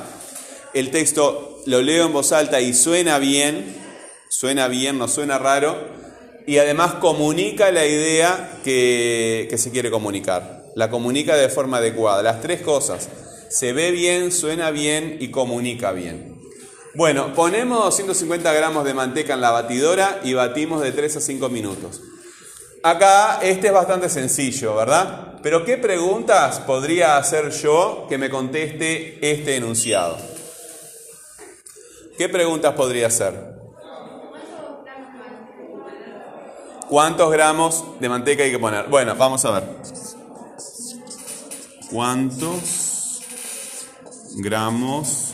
El 0.74 0.91
texto 0.91 1.62
lo 1.65 1.82
leo 1.82 2.06
en 2.06 2.13
voz 2.13 2.32
alta 2.32 2.62
y 2.62 2.74
suena 2.74 3.19
bien, 3.19 3.76
suena 4.30 4.67
bien, 4.67 4.97
no 4.97 5.08
suena 5.08 5.38
raro 5.38 5.78
y 6.47 6.58
además 6.58 6.95
comunica 6.95 7.71
la 7.71 7.86
idea 7.86 8.60
que, 8.63 9.54
se 9.58 9.71
quiere 9.71 9.91
comunicar. 9.91 10.61
La 10.75 10.89
comunica 10.89 11.36
de 11.36 11.49
forma 11.49 11.77
adecuada. 11.77 12.23
Las 12.23 12.41
tres 12.41 12.62
cosas. 12.62 13.10
Se 13.49 13.73
ve 13.73 13.91
bien, 13.91 14.31
suena 14.31 14.71
bien 14.71 15.17
y 15.19 15.29
comunica 15.29 15.91
bien. 15.91 16.41
Bueno, 16.93 17.34
ponemos 17.34 17.79
250 17.86 18.51
gramos 18.51 18.84
de 18.84 18.93
manteca 18.93 19.34
en 19.34 19.41
la 19.41 19.51
batidora 19.51 20.19
y 20.23 20.34
batimos 20.34 20.81
de 20.81 20.91
3 20.91 21.17
a 21.17 21.21
5 21.21 21.49
minutos. 21.49 22.01
Acá 22.84 23.39
este 23.41 23.67
es 23.67 23.73
bastante 23.73 24.10
sencillo, 24.10 24.75
¿verdad? 24.75 25.39
Pero 25.41 25.63
¿qué 25.63 25.77
preguntas 25.77 26.60
podría 26.60 27.17
hacer 27.17 27.51
yo 27.51 28.07
que 28.10 28.17
me 28.17 28.29
conteste 28.29 29.19
este 29.21 29.55
enunciado? 29.55 30.17
¿Qué 32.17 32.27
preguntas 32.27 32.73
podría 32.73 33.07
hacer? 33.07 33.34
¿Cuántos 36.89 37.31
gramos 37.31 37.86
de 38.01 38.10
manteca 38.10 38.43
hay 38.43 38.51
que 38.51 38.60
poner? 38.60 38.88
Bueno, 38.88 39.15
vamos 39.15 39.45
a 39.45 39.51
ver. 39.51 39.63
¿Cuántos 41.91 43.19
gramos 44.36 45.34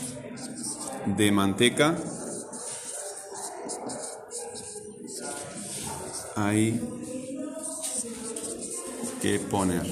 de 1.06 1.30
manteca 1.30 1.96
hay 6.34 6.80
que 9.22 9.38
poner? 9.38 9.82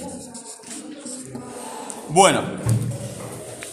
Bueno, 2.08 2.42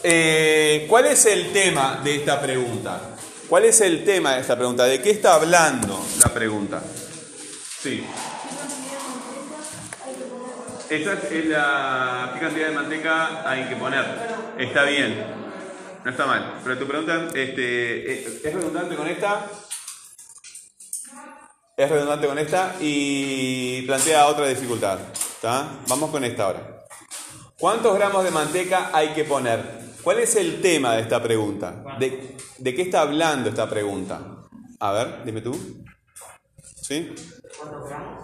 eh, 0.04 0.86
¿cuál 0.88 1.08
es 1.08 1.26
el 1.26 1.52
tema 1.52 2.00
de 2.04 2.18
esta 2.18 2.40
pregunta? 2.40 3.16
¿Cuál 3.50 3.66
es 3.66 3.82
el 3.82 4.06
tema 4.06 4.36
de 4.36 4.42
esta 4.42 4.56
pregunta? 4.56 4.86
¿De 4.86 5.02
qué 5.02 5.10
está 5.10 5.34
hablando 5.34 6.00
la 6.20 6.32
pregunta? 6.32 6.84
Sí. 7.82 8.04
Esta 10.94 11.14
es 11.14 11.46
la 11.48 12.30
qué 12.36 12.40
cantidad 12.40 12.68
de 12.68 12.76
manteca 12.76 13.50
hay 13.50 13.64
que 13.68 13.76
poner. 13.76 14.06
Está 14.60 14.84
bien. 14.84 15.26
No 16.06 16.12
está 16.12 16.28
mal. 16.28 16.60
Pero 16.64 16.78
tu 16.78 16.86
pregunta 16.86 17.30
este, 17.34 18.48
¿es 18.48 18.54
redundante 18.54 18.96
con 18.96 19.08
esta? 19.08 19.44
Es 21.76 21.90
redundante 21.90 22.28
con 22.28 22.38
esta 22.38 22.76
y 22.80 23.82
plantea 23.88 24.28
otra 24.28 24.46
dificultad. 24.46 25.00
Vamos 25.88 26.12
con 26.12 26.24
esta 26.26 26.44
ahora. 26.44 26.86
¿Cuántos 27.58 27.96
gramos 27.96 28.24
de 28.24 28.30
manteca 28.30 28.92
hay 28.94 29.10
que 29.16 29.24
poner? 29.24 29.62
¿Cuál 30.04 30.20
es 30.20 30.36
el 30.36 30.62
tema 30.62 30.94
de 30.94 31.02
esta 31.02 31.24
pregunta? 31.24 31.84
¿De, 31.98 32.38
de 32.60 32.76
qué 32.76 32.84
está 32.84 33.02
hablando 33.02 33.50
esta 33.50 33.68
pregunta? 33.68 34.22
A 34.80 34.92
ver, 34.92 35.24
dime 35.26 35.42
tú. 35.42 35.60
¿Sí? 36.62 37.16
¿Cuántos 37.58 37.90
gramos? 37.90 38.24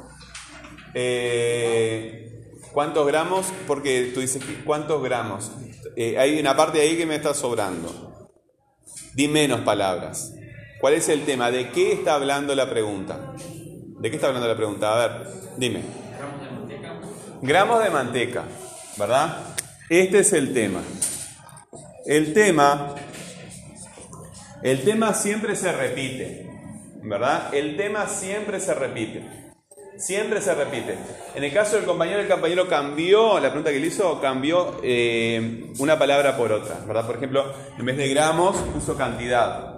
Eh, 0.94 2.30
¿Cuántos 2.74 3.08
gramos? 3.08 3.48
Porque 3.68 4.12
tú 4.14 4.20
dices, 4.20 4.44
¿cuántos 4.66 5.04
gramos? 5.04 5.52
Eh, 5.96 6.18
hay 6.18 6.40
una 6.40 6.56
parte 6.56 6.82
ahí 6.82 6.98
que 6.98 7.06
me 7.06 7.16
está 7.16 7.34
sobrando. 7.34 8.30
Di 9.14 9.28
menos 9.28 9.62
palabras. 9.62 10.34
¿Cuál 10.80 10.94
es 10.94 11.10
el 11.10 11.26
tema? 11.26 11.52
¿De 11.52 11.70
qué 11.72 11.94
está 11.94 12.16
hablando 12.16 12.56
la 12.56 12.70
pregunta? 12.70 13.34
¿De 14.00 14.10
qué 14.10 14.16
está 14.16 14.28
hablando 14.28 14.48
la 14.48 14.56
pregunta? 14.56 14.94
A 14.94 15.08
ver, 15.08 15.28
dime. 15.58 15.82
Gramos 16.18 16.42
de 16.42 16.50
manteca. 16.52 16.94
Gramos 17.42 17.84
de 17.84 17.90
manteca, 17.90 18.44
¿verdad? 18.98 19.38
Este 19.90 20.20
es 20.20 20.34
el 20.34 20.54
tema. 20.54 20.82
El 22.06 22.34
tema, 22.34 22.96
el 24.64 24.84
tema 24.84 25.14
siempre 25.14 25.56
se 25.56 25.72
repite, 25.72 26.50
¿verdad? 27.04 27.54
El 27.54 27.76
tema 27.76 28.08
siempre 28.08 28.60
se 28.60 28.74
repite. 28.74 29.49
Siempre 30.00 30.42
se 30.42 30.56
repite. 30.56 30.98
En 31.36 31.44
el 31.44 31.54
caso 31.54 31.76
del 31.76 31.84
compañero, 31.84 32.22
el 32.22 32.30
compañero 32.30 32.70
cambió, 32.70 33.38
la 33.38 33.50
pregunta 33.50 33.70
que 33.70 33.80
le 33.80 33.88
hizo, 33.88 34.22
cambió 34.22 34.78
eh, 34.82 35.74
una 35.78 36.00
palabra 36.00 36.38
por 36.38 36.54
otra, 36.54 36.80
¿verdad? 36.88 37.06
Por 37.06 37.18
ejemplo, 37.18 37.54
en 37.78 37.86
vez 37.86 37.98
de 37.98 38.08
gramos, 38.08 38.56
puso 38.74 38.96
cantidad. 38.96 39.78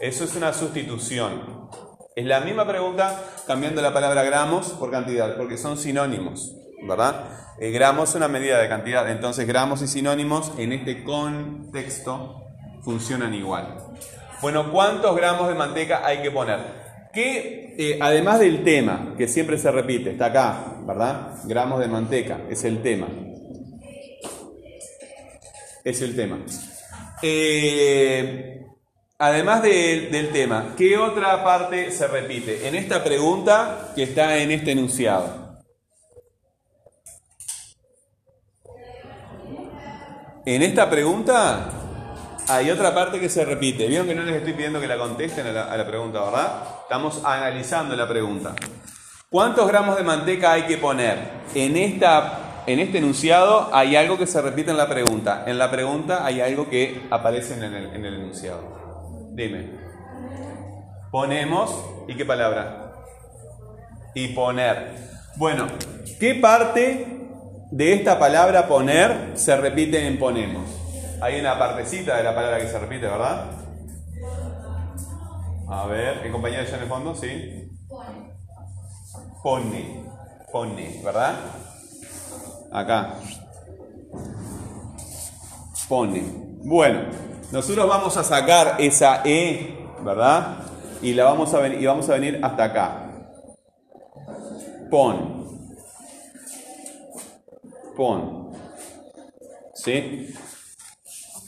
Eso 0.00 0.24
es 0.24 0.34
una 0.34 0.52
sustitución. 0.52 1.68
Es 2.16 2.26
la 2.26 2.40
misma 2.40 2.66
pregunta 2.66 3.22
cambiando 3.46 3.80
la 3.80 3.94
palabra 3.94 4.24
gramos 4.24 4.70
por 4.70 4.90
cantidad, 4.90 5.36
porque 5.36 5.56
son 5.56 5.78
sinónimos, 5.78 6.56
¿verdad? 6.82 7.26
Eh, 7.60 7.70
gramos 7.70 8.10
es 8.10 8.14
una 8.16 8.26
medida 8.26 8.58
de 8.58 8.68
cantidad, 8.68 9.08
entonces 9.08 9.46
gramos 9.46 9.82
y 9.82 9.86
sinónimos 9.86 10.50
en 10.58 10.72
este 10.72 11.04
contexto 11.04 12.42
funcionan 12.82 13.34
igual. 13.34 13.76
Bueno, 14.42 14.72
¿cuántos 14.72 15.14
gramos 15.14 15.46
de 15.46 15.54
manteca 15.54 16.04
hay 16.04 16.22
que 16.22 16.32
poner? 16.32 16.79
Que 17.12 17.74
eh, 17.78 17.98
además 18.00 18.40
del 18.40 18.62
tema, 18.62 19.14
que 19.16 19.28
siempre 19.28 19.58
se 19.58 19.70
repite, 19.70 20.10
está 20.10 20.26
acá, 20.26 20.76
¿verdad? 20.86 21.34
Gramos 21.44 21.80
de 21.80 21.88
manteca, 21.88 22.40
es 22.48 22.64
el 22.64 22.82
tema. 22.82 23.08
Es 25.84 26.02
el 26.02 26.14
tema. 26.14 26.38
Eh, 27.22 28.66
además 29.18 29.62
del 29.62 30.30
tema, 30.32 30.74
¿qué 30.76 30.98
otra 30.98 31.42
parte 31.42 31.90
se 31.90 32.06
repite? 32.06 32.68
En 32.68 32.74
esta 32.74 33.02
pregunta 33.02 33.92
que 33.94 34.04
está 34.04 34.38
en 34.38 34.50
este 34.50 34.72
enunciado. 34.72 35.40
En 40.46 40.62
esta 40.62 40.88
pregunta 40.88 41.70
hay 42.48 42.70
otra 42.70 42.94
parte 42.94 43.20
que 43.20 43.28
se 43.28 43.44
repite. 43.44 43.86
Vieron 43.86 44.06
que 44.06 44.14
no 44.14 44.22
les 44.22 44.36
estoy 44.36 44.54
pidiendo 44.54 44.80
que 44.80 44.88
la 44.88 44.98
contesten 44.98 45.46
a 45.46 45.76
la, 45.76 45.86
pregunta, 45.86 46.20
¿verdad? 46.24 46.64
Estamos 46.90 47.22
analizando 47.24 47.94
la 47.94 48.08
pregunta. 48.08 48.52
¿Cuántos 49.28 49.68
gramos 49.68 49.96
de 49.96 50.02
manteca 50.02 50.50
hay 50.50 50.62
que 50.64 50.76
poner? 50.76 51.18
En, 51.54 51.76
esta, 51.76 52.64
en 52.66 52.80
este 52.80 52.98
enunciado 52.98 53.70
hay 53.72 53.94
algo 53.94 54.18
que 54.18 54.26
se 54.26 54.42
repite 54.42 54.72
en 54.72 54.76
la 54.76 54.88
pregunta. 54.88 55.44
En 55.46 55.56
la 55.56 55.70
pregunta 55.70 56.26
hay 56.26 56.40
algo 56.40 56.68
que 56.68 57.06
aparece 57.08 57.54
en 57.54 57.62
el, 57.62 57.94
en 57.94 58.04
el 58.04 58.14
enunciado. 58.14 59.30
Dime. 59.30 59.70
Ponemos. 61.12 61.72
¿Y 62.08 62.16
qué 62.16 62.24
palabra? 62.24 62.90
Y 64.12 64.34
poner. 64.34 64.96
Bueno, 65.36 65.68
¿qué 66.18 66.34
parte 66.34 67.06
de 67.70 67.92
esta 67.92 68.18
palabra 68.18 68.66
poner 68.66 69.30
se 69.34 69.56
repite 69.56 70.08
en 70.08 70.18
ponemos? 70.18 70.68
Hay 71.20 71.38
una 71.38 71.56
partecita 71.56 72.16
de 72.16 72.24
la 72.24 72.34
palabra 72.34 72.58
que 72.58 72.66
se 72.66 72.80
repite, 72.80 73.06
¿verdad? 73.06 73.60
A 75.70 75.86
ver, 75.86 76.26
¿en 76.26 76.32
compañía 76.32 76.64
de 76.64 76.68
en 76.68 76.82
el 76.82 76.88
fondo? 76.88 77.14
Sí. 77.14 77.70
Pone. 79.40 80.04
Pone, 80.50 81.00
¿verdad? 81.04 81.36
Acá. 82.72 83.14
Pone. 85.88 86.24
Bueno, 86.64 87.02
nosotros 87.52 87.88
vamos 87.88 88.16
a 88.16 88.24
sacar 88.24 88.80
esa 88.80 89.22
E, 89.24 89.78
¿verdad? 90.04 90.56
Y, 91.02 91.14
la 91.14 91.26
vamos 91.26 91.54
a 91.54 91.64
y 91.68 91.86
vamos 91.86 92.08
a 92.08 92.14
venir 92.14 92.40
hasta 92.42 92.64
acá. 92.64 93.10
Pon. 94.90 95.46
Pon. 97.96 98.50
¿Sí? 99.74 100.34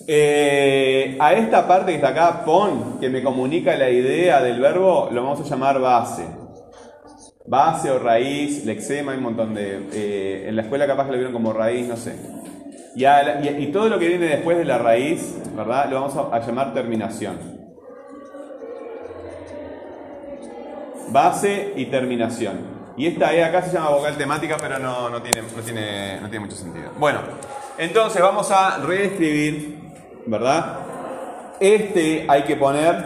Eh, 0.06 1.16
a 1.20 1.32
esta 1.34 1.66
parte 1.68 1.92
que 1.92 1.96
está 1.96 2.08
acá, 2.08 2.44
pon, 2.44 2.98
que 3.00 3.08
me 3.08 3.22
comunica 3.22 3.76
la 3.76 3.90
idea 3.90 4.42
del 4.42 4.60
verbo, 4.60 5.08
lo 5.12 5.22
vamos 5.22 5.40
a 5.40 5.44
llamar 5.44 5.80
base. 5.80 6.26
Base 7.46 7.90
o 7.90 7.98
raíz, 7.98 8.64
lexema, 8.64 9.12
hay 9.12 9.18
un 9.18 9.24
montón 9.24 9.54
de... 9.54 9.88
Eh, 9.92 10.48
en 10.48 10.56
la 10.56 10.62
escuela 10.62 10.86
capaz 10.86 11.04
que 11.04 11.12
lo 11.12 11.16
vieron 11.16 11.32
como 11.32 11.52
raíz, 11.52 11.86
no 11.86 11.96
sé. 11.96 12.14
Y, 12.94 13.66
todo 13.72 13.88
lo 13.88 13.98
que 13.98 14.08
viene 14.08 14.26
después 14.26 14.58
de 14.58 14.64
la 14.64 14.78
raíz, 14.78 15.36
¿verdad? 15.56 15.88
Lo 15.90 16.00
vamos 16.00 16.16
a, 16.32 16.38
llamar 16.40 16.74
terminación. 16.74 17.38
Base 21.08 21.72
y 21.76 21.86
terminación. 21.86 22.82
Y 22.96 23.06
esta 23.06 23.34
E 23.34 23.42
acá 23.42 23.62
se 23.62 23.72
llama 23.72 23.90
vocal 23.90 24.16
temática, 24.16 24.56
pero 24.60 24.78
no, 24.78 25.08
no, 25.08 25.22
tiene, 25.22 25.42
no, 25.42 25.62
tiene, 25.62 26.20
no 26.20 26.28
tiene 26.28 26.44
mucho 26.44 26.56
sentido. 26.56 26.90
Bueno, 26.98 27.20
entonces 27.78 28.20
vamos 28.20 28.50
a 28.50 28.78
reescribir 28.78 29.91
¿verdad? 30.26 30.78
Este 31.61 32.26
hay 32.28 32.42
que 32.44 32.56
poner, 32.56 33.04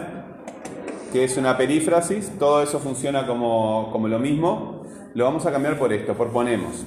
que 1.11 1.23
es 1.23 1.37
una 1.37 1.57
perífrasis, 1.57 2.31
todo 2.39 2.61
eso 2.61 2.79
funciona 2.79 3.25
como, 3.27 3.89
como 3.91 4.07
lo 4.07 4.19
mismo. 4.19 4.85
Lo 5.13 5.25
vamos 5.25 5.45
a 5.45 5.51
cambiar 5.51 5.77
por 5.77 5.91
esto, 5.93 6.13
por 6.13 6.31
ponemos. 6.31 6.85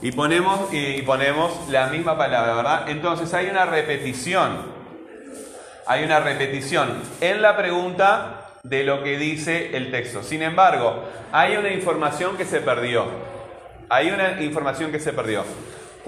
Y 0.00 0.12
ponemos, 0.12 0.72
y 0.72 1.02
ponemos 1.02 1.52
la 1.70 1.88
misma 1.88 2.16
palabra, 2.16 2.54
¿verdad? 2.54 2.88
Entonces 2.88 3.34
hay 3.34 3.48
una 3.48 3.66
repetición. 3.66 4.78
Hay 5.86 6.04
una 6.04 6.20
repetición 6.20 7.02
en 7.20 7.42
la 7.42 7.56
pregunta 7.56 8.50
de 8.62 8.84
lo 8.84 9.02
que 9.02 9.18
dice 9.18 9.76
el 9.76 9.90
texto. 9.90 10.22
Sin 10.22 10.42
embargo, 10.42 11.02
hay 11.32 11.56
una 11.56 11.72
información 11.72 12.36
que 12.36 12.44
se 12.44 12.60
perdió. 12.60 13.06
Hay 13.88 14.10
una 14.10 14.40
información 14.42 14.92
que 14.92 15.00
se 15.00 15.12
perdió. 15.12 15.44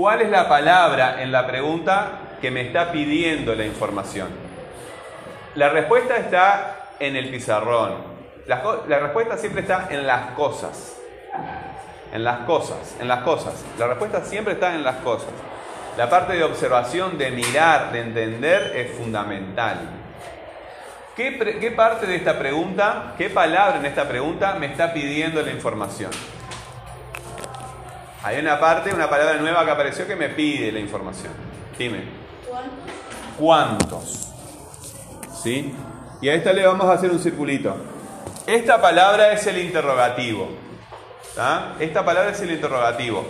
¿Cuál 0.00 0.22
es 0.22 0.30
la 0.30 0.48
palabra 0.48 1.22
en 1.22 1.30
la 1.30 1.46
pregunta 1.46 2.12
que 2.40 2.50
me 2.50 2.62
está 2.62 2.90
pidiendo 2.90 3.54
la 3.54 3.66
información? 3.66 4.28
La 5.56 5.68
respuesta 5.68 6.16
está 6.16 6.86
en 6.98 7.16
el 7.16 7.28
pizarrón. 7.28 7.96
La, 8.46 8.62
respuesta 8.98 9.36
siempre 9.36 9.60
está 9.60 9.88
en 9.90 10.06
las 10.06 10.30
cosas. 10.30 10.96
En 12.14 12.24
las 12.24 12.38
cosas, 12.46 12.96
en 12.98 13.08
las 13.08 13.20
cosas. 13.24 13.62
La 13.78 13.88
respuesta 13.88 14.24
siempre 14.24 14.54
está 14.54 14.74
en 14.74 14.84
las 14.84 14.96
cosas. 14.96 15.28
La 15.98 16.08
parte 16.08 16.32
de 16.32 16.44
observación, 16.44 17.18
de 17.18 17.32
mirar, 17.32 17.92
de 17.92 18.00
entender 18.00 18.72
es 18.74 18.96
fundamental. 18.96 19.80
¿Qué, 21.14 21.58
¿Qué, 21.60 21.70
parte 21.72 22.06
de 22.06 22.16
esta 22.16 22.38
pregunta, 22.38 23.12
qué 23.18 23.28
palabra 23.28 23.76
en 23.78 23.84
esta 23.84 24.08
pregunta 24.08 24.56
me 24.58 24.64
está 24.64 24.94
pidiendo 24.94 25.42
la 25.42 25.50
información? 25.50 26.10
Hay 28.22 28.38
una 28.38 28.61
parte, 28.61 28.92
una 28.92 29.09
palabra 29.09 29.37
nueva 29.37 29.64
que 29.64 29.70
apareció 29.70 30.06
que 30.06 30.14
me 30.14 30.28
pide 30.28 30.70
la 30.70 30.78
información. 30.78 31.33
Dime. 31.78 32.04
¿Cuántos? 33.38 34.28
¿Sí? 35.42 35.74
Y 36.20 36.28
a 36.28 36.35
esta 36.35 36.52
le 36.52 36.66
vamos 36.66 36.87
a 36.87 36.92
hacer 36.92 37.11
un 37.11 37.18
circulito. 37.18 37.74
Esta 38.46 38.80
palabra 38.80 39.33
es 39.33 39.46
el 39.46 39.59
interrogativo. 39.59 40.48
Esta 41.78 42.04
palabra 42.04 42.30
es 42.30 42.40
el 42.40 42.50
interrogativo. 42.50 43.24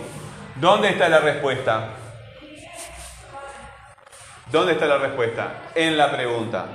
¿Dónde 0.55 0.89
está 0.89 1.07
la 1.07 1.19
respuesta? 1.19 1.89
¿Dónde 4.51 4.73
está 4.73 4.85
la 4.85 4.97
respuesta? 4.97 5.53
En 5.73 5.97
la 5.97 6.11
pregunta. 6.11 6.65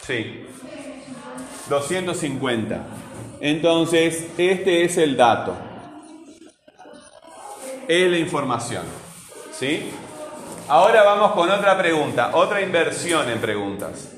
Sí. 0.00 0.48
250. 1.68 2.80
Entonces, 3.40 4.26
este 4.36 4.84
es 4.84 4.96
el 4.96 5.16
dato. 5.16 5.71
Es 7.88 8.10
la 8.10 8.18
información. 8.18 8.84
¿Sí? 9.52 9.92
Ahora 10.68 11.02
vamos 11.02 11.32
con 11.32 11.50
otra 11.50 11.76
pregunta, 11.76 12.30
otra 12.34 12.60
inversión 12.60 13.28
en 13.28 13.40
preguntas. 13.40 14.12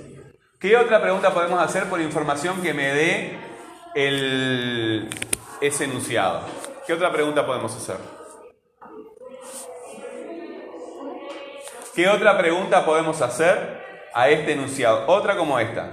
¿Qué 0.58 0.76
otra 0.76 1.00
pregunta 1.00 1.32
podemos 1.32 1.60
hacer 1.60 1.84
por 1.84 2.00
información 2.00 2.62
que 2.62 2.72
me 2.72 2.94
dé 2.94 3.38
el, 3.94 5.08
ese 5.60 5.84
enunciado? 5.84 6.42
¿Qué 6.86 6.92
otra 6.92 7.12
pregunta 7.12 7.44
podemos 7.44 7.74
hacer? 7.74 7.96
¿Qué 11.94 12.08
otra 12.08 12.36
pregunta 12.36 12.84
podemos 12.84 13.20
hacer 13.20 13.82
a 14.12 14.28
este 14.28 14.52
enunciado? 14.52 15.04
Otra 15.06 15.36
como 15.36 15.58
esta. 15.58 15.90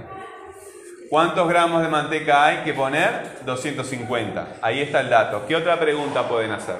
¿Cuántos 1.08 1.48
gramos 1.48 1.82
de 1.82 1.88
manteca 1.88 2.46
hay 2.46 2.58
que 2.64 2.72
poner? 2.72 3.40
250. 3.44 4.56
Ahí 4.62 4.80
está 4.80 5.00
el 5.00 5.10
dato. 5.10 5.44
¿Qué 5.46 5.54
otra 5.54 5.78
pregunta 5.78 6.26
pueden 6.26 6.50
hacer? 6.52 6.76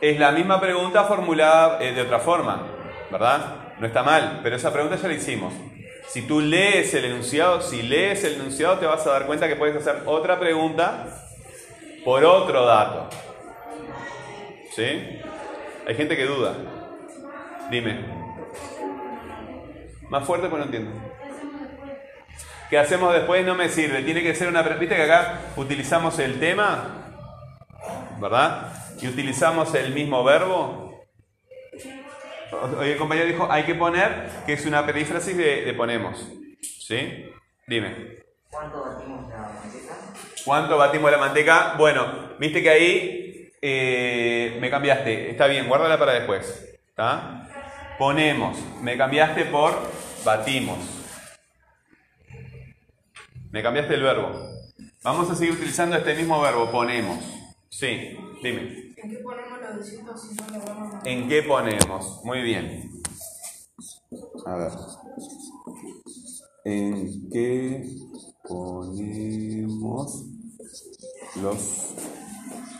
Es 0.00 0.18
la 0.18 0.30
misma 0.30 0.60
pregunta 0.60 1.04
formulada 1.04 1.82
eh, 1.82 1.92
de 1.92 2.02
otra 2.02 2.20
forma, 2.20 2.66
¿verdad? 3.10 3.56
No 3.80 3.86
está 3.86 4.04
mal, 4.04 4.40
pero 4.42 4.54
esa 4.54 4.72
pregunta 4.72 4.96
ya 4.96 5.08
la 5.08 5.14
hicimos. 5.14 5.52
Si 6.08 6.22
tú 6.22 6.40
lees 6.40 6.94
el 6.94 7.04
enunciado, 7.04 7.60
si 7.60 7.82
lees 7.82 8.22
el 8.24 8.34
enunciado 8.34 8.78
te 8.78 8.86
vas 8.86 9.06
a 9.06 9.10
dar 9.10 9.26
cuenta 9.26 9.48
que 9.48 9.56
puedes 9.56 9.76
hacer 9.76 10.02
otra 10.06 10.38
pregunta 10.38 11.06
por 12.04 12.24
otro 12.24 12.64
dato. 12.64 13.10
¿Sí? 14.74 15.20
Hay 15.86 15.94
gente 15.94 16.16
que 16.16 16.24
duda. 16.24 16.54
Dime. 17.70 17.98
Más 20.08 20.24
fuerte 20.24 20.48
pues 20.48 20.60
no 20.60 20.64
entiendo. 20.66 20.92
¿Qué 22.70 22.78
hacemos 22.78 23.12
después? 23.12 23.44
No 23.44 23.54
me 23.54 23.68
sirve. 23.68 24.02
Tiene 24.02 24.22
que 24.22 24.34
ser 24.34 24.48
una... 24.48 24.62
¿Viste 24.62 24.94
que 24.94 25.02
acá 25.02 25.40
utilizamos 25.56 26.18
el 26.18 26.38
tema? 26.38 26.84
¿Verdad? 28.20 28.87
Y 29.00 29.08
utilizamos 29.08 29.74
el 29.74 29.92
mismo 29.92 30.24
verbo. 30.24 31.04
El 32.82 32.96
compañero 32.96 33.26
dijo, 33.26 33.50
hay 33.50 33.64
que 33.64 33.74
poner, 33.74 34.28
que 34.46 34.54
es 34.54 34.66
una 34.66 34.84
perífrasis 34.84 35.36
de, 35.36 35.64
de 35.64 35.74
ponemos. 35.74 36.26
¿Sí? 36.60 37.30
Dime. 37.66 38.18
¿Cuánto 38.50 38.80
batimos 38.80 39.28
la 39.28 39.36
manteca? 39.36 39.94
¿Cuánto 40.44 40.78
batimos 40.78 41.10
la 41.10 41.18
manteca? 41.18 41.74
Bueno, 41.76 42.30
viste 42.38 42.62
que 42.62 42.70
ahí 42.70 43.52
eh, 43.60 44.56
me 44.60 44.70
cambiaste. 44.70 45.30
Está 45.30 45.46
bien, 45.46 45.68
guárdala 45.68 45.98
para 45.98 46.12
después. 46.14 46.78
¿Está? 46.88 47.48
Ponemos. 47.98 48.58
Me 48.80 48.96
cambiaste 48.96 49.44
por 49.46 49.74
batimos. 50.24 50.78
Me 53.50 53.62
cambiaste 53.62 53.94
el 53.94 54.02
verbo. 54.02 54.32
Vamos 55.02 55.30
a 55.30 55.34
seguir 55.34 55.54
utilizando 55.54 55.96
este 55.96 56.14
mismo 56.14 56.40
verbo, 56.40 56.70
ponemos. 56.70 57.18
Sí, 57.68 58.16
dime. 58.42 58.87
¿En 59.00 59.10
qué 59.10 59.18
ponemos 59.18 59.60
los 59.60 59.76
250 59.76 60.58
gramos 60.58 61.04
de 61.04 61.12
¿En 61.12 61.28
qué 61.28 61.42
ponemos? 61.42 62.20
Muy 62.24 62.42
bien. 62.42 62.90
A 64.44 64.56
ver. 64.56 64.72
¿En 66.64 67.30
qué 67.30 67.84
ponemos 68.42 70.24
los 71.40 71.94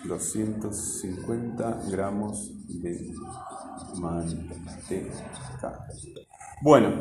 250 0.05 1.83
gramos 1.89 2.51
de 2.69 3.15
manteca? 4.01 5.87
Bueno, 6.63 6.95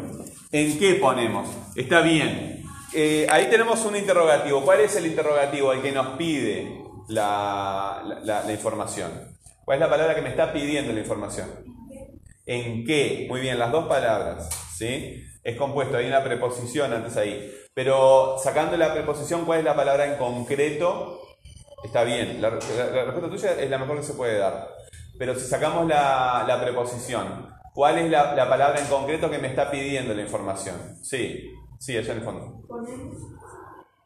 ¿en 0.51 0.77
qué 0.77 0.93
ponemos? 0.95 1.47
Está 1.75 2.01
bien. 2.01 2.63
Eh, 2.93 3.25
ahí 3.31 3.49
tenemos 3.49 3.83
un 3.83 3.95
interrogativo. 3.95 4.63
¿Cuál 4.63 4.81
es 4.81 4.95
el 4.95 5.07
interrogativo? 5.07 5.73
El 5.73 5.81
que 5.81 5.91
nos 5.91 6.17
pide 6.17 6.86
la, 7.07 8.03
la- 8.23 8.51
información. 8.51 9.11
¿Cuál 9.65 9.77
es 9.77 9.81
la 9.81 9.89
palabra 9.89 10.15
que 10.15 10.21
me 10.21 10.29
está 10.29 10.53
pidiendo 10.53 10.93
la 10.93 10.99
información? 10.99 11.47
¿En 12.45 12.85
qué? 12.85 13.25
Muy 13.29 13.41
bien, 13.41 13.59
las 13.59 13.71
dos 13.71 13.87
palabras, 13.87 14.49
¿sí? 14.77 15.23
Es 15.43 15.57
compuesto, 15.57 15.97
hay 15.97 16.07
una 16.07 16.23
preposición 16.23 16.93
antes 16.93 17.17
ahí. 17.17 17.53
Pero 17.73 18.37
sacando 18.41 18.77
la 18.77 18.93
preposición, 18.93 19.45
¿cuál 19.45 19.59
es 19.59 19.65
la 19.65 19.75
palabra 19.75 20.05
en 20.05 20.17
concreto? 20.17 21.21
Está 21.83 22.03
bien, 22.03 22.41
la, 22.41 22.49
la- 22.49 23.05
respuesta 23.05 23.29
tuya 23.29 23.61
es 23.61 23.69
la 23.69 23.77
mejor 23.77 23.97
que 23.97 24.03
se 24.03 24.13
puede 24.13 24.37
dar. 24.37 24.69
Pero 25.19 25.35
si 25.35 25.45
sacamos 25.47 25.87
la, 25.87 26.59
preposición, 26.61 27.47
¿cuál 27.73 27.97
es 27.99 28.09
la, 28.09 28.33
la 28.35 28.47
palabra 28.49 28.79
en 28.79 28.87
concreto 28.87 29.29
que 29.29 29.39
me 29.39 29.47
está 29.47 29.69
pidiendo 29.69 30.13
la 30.13 30.21
información? 30.21 30.75
Sí, 31.03 31.51
sí, 31.79 31.97
allá 31.97 32.11
en 32.13 32.17
el 32.19 32.23
fondo. 32.23 32.63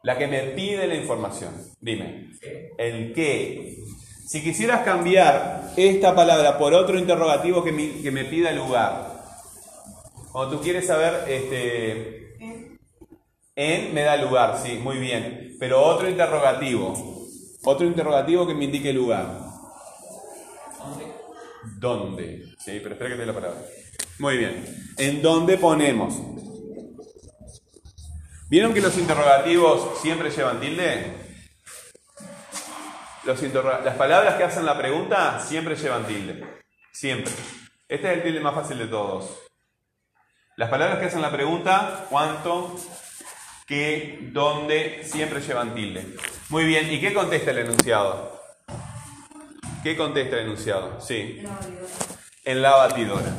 La 0.02 0.18
que 0.18 0.26
me 0.26 0.40
pide 0.40 0.86
la 0.86 0.96
información. 0.96 1.54
Dime. 1.80 2.30
El 2.76 3.12
qué. 3.14 3.76
Si 4.26 4.42
quisieras 4.42 4.82
cambiar 4.82 5.72
esta 5.76 6.14
palabra 6.14 6.58
por 6.58 6.74
otro 6.74 6.98
interrogativo 6.98 7.62
que 7.62 7.72
me, 7.72 8.00
que 8.02 8.10
me 8.10 8.24
pida 8.24 8.50
lugar. 8.52 9.22
Cuando 10.32 10.56
tú 10.56 10.62
quieres 10.62 10.86
saber, 10.86 11.24
este, 11.28 12.34
en 13.54 13.92
me 13.92 14.02
da 14.02 14.16
lugar, 14.16 14.58
sí, 14.62 14.78
muy 14.82 14.98
bien. 14.98 15.56
Pero 15.60 15.82
otro 15.82 16.08
interrogativo. 16.08 17.28
Otro 17.64 17.86
interrogativo 17.86 18.46
que 18.46 18.54
me 18.54 18.64
indique 18.64 18.92
lugar. 18.92 19.38
¿Dónde? 21.78 22.44
Sí, 22.58 22.80
pero 22.82 22.94
espera 22.94 23.10
que 23.10 23.16
te 23.16 23.20
dé 23.20 23.26
la 23.26 23.34
palabra. 23.34 23.60
Muy 24.18 24.36
bien. 24.38 24.64
¿En 24.98 25.22
dónde 25.22 25.58
ponemos? 25.58 26.14
¿Vieron 28.52 28.74
que 28.74 28.82
los 28.82 28.98
interrogativos 28.98 29.98
siempre 30.02 30.28
llevan 30.28 30.60
tilde? 30.60 31.10
Las 33.24 33.96
palabras 33.96 34.34
que 34.34 34.44
hacen 34.44 34.66
la 34.66 34.76
pregunta 34.76 35.40
siempre 35.40 35.74
llevan 35.74 36.04
tilde. 36.04 36.44
Siempre. 36.92 37.32
Este 37.88 38.10
es 38.10 38.18
el 38.18 38.22
tilde 38.22 38.40
más 38.40 38.54
fácil 38.54 38.76
de 38.76 38.88
todos. 38.88 39.38
Las 40.56 40.68
palabras 40.68 40.98
que 40.98 41.06
hacen 41.06 41.22
la 41.22 41.32
pregunta, 41.32 42.04
cuánto, 42.10 42.76
qué, 43.66 44.18
dónde, 44.34 45.00
siempre 45.02 45.40
llevan 45.40 45.74
tilde. 45.74 46.14
Muy 46.50 46.64
bien, 46.66 46.92
¿y 46.92 47.00
qué 47.00 47.14
contesta 47.14 47.52
el 47.52 47.58
enunciado? 47.60 48.38
¿Qué 49.82 49.96
contesta 49.96 50.36
el 50.36 50.42
enunciado? 50.42 51.00
Sí. 51.00 51.42
En 52.44 52.60
la 52.60 52.72
batidora. 52.72 53.32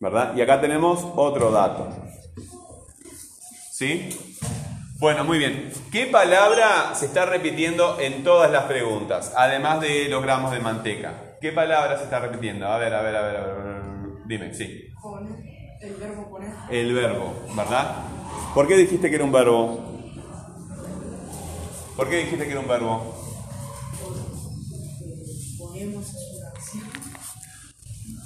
¿Verdad? 0.00 0.36
Y 0.36 0.42
acá 0.42 0.60
tenemos 0.60 1.00
otro 1.16 1.50
dato. 1.50 2.09
¿Sí? 3.80 4.10
Bueno, 4.98 5.24
muy 5.24 5.38
bien. 5.38 5.72
¿Qué 5.90 6.04
palabra 6.04 6.94
se 6.94 7.06
está 7.06 7.24
repitiendo 7.24 7.98
en 7.98 8.22
todas 8.22 8.50
las 8.50 8.64
preguntas? 8.64 9.32
Además 9.34 9.80
de 9.80 10.06
los 10.10 10.22
gramos 10.22 10.52
de 10.52 10.60
manteca. 10.60 11.38
¿Qué 11.40 11.50
palabra 11.50 11.96
se 11.96 12.04
está 12.04 12.20
repitiendo? 12.20 12.66
A 12.66 12.76
ver, 12.76 12.92
a 12.92 13.00
ver, 13.00 13.16
a 13.16 13.22
ver, 13.22 13.36
a 13.38 13.42
ver. 13.42 13.82
Dime, 14.26 14.52
sí. 14.52 14.86
El 15.80 15.94
verbo 15.94 16.28
poner. 16.28 16.50
El 16.68 16.92
verbo, 16.92 17.34
¿verdad? 17.56 18.04
¿Por 18.52 18.68
qué 18.68 18.76
dijiste 18.76 19.08
que 19.08 19.16
era 19.16 19.24
un 19.24 19.32
verbo? 19.32 19.80
¿Por 21.96 22.10
qué 22.10 22.16
dijiste 22.16 22.44
que 22.44 22.50
era 22.50 22.60
un 22.60 22.68
verbo? 22.68 23.14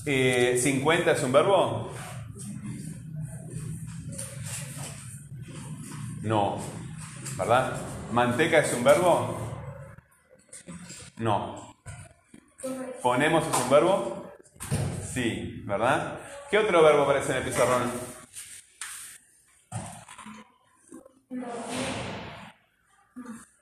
Eh, 0.05 0.61
¿50 0.61 1.12
es 1.12 1.23
un 1.23 1.31
verbo? 1.31 1.90
No, 6.25 6.59
¿verdad? 7.37 7.77
¿Manteca 8.11 8.61
es 8.61 8.73
un 8.73 8.83
verbo? 8.83 9.37
No. 11.19 11.77
¿Ponemos 13.03 13.47
es 13.47 13.63
un 13.63 13.69
verbo? 13.69 14.33
Sí, 15.13 15.61
¿verdad? 15.67 16.19
¿Qué 16.51 16.57
otro 16.57 16.83
verbo 16.83 17.03
aparece 17.03 17.33
en 17.33 17.37
el 17.37 17.45
pizarrón? 17.45 17.93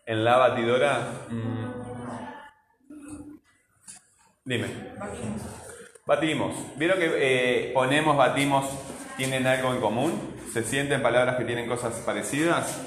¿En 0.07 0.25
la 0.25 0.37
batidora? 0.37 1.27
Mm. 1.31 1.65
Dime. 4.45 4.69
Batimos. 6.07 6.55
¿Vieron 6.77 7.01
que 7.01 7.11
eh, 7.17 7.73
ponemos, 7.75 8.17
batimos, 8.17 8.67
tienen 9.23 9.47
algo 9.47 9.73
en 9.73 9.81
común? 9.81 10.21
¿Se 10.53 10.65
sienten 10.65 11.01
palabras 11.01 11.37
que 11.37 11.45
tienen 11.45 11.69
cosas 11.69 11.95
parecidas? 12.05 12.81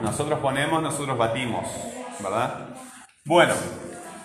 Nosotros 0.00 0.38
ponemos, 0.38 0.80
nosotros 0.80 1.18
batimos, 1.18 1.66
¿verdad? 2.20 2.68
Bueno, 3.24 3.54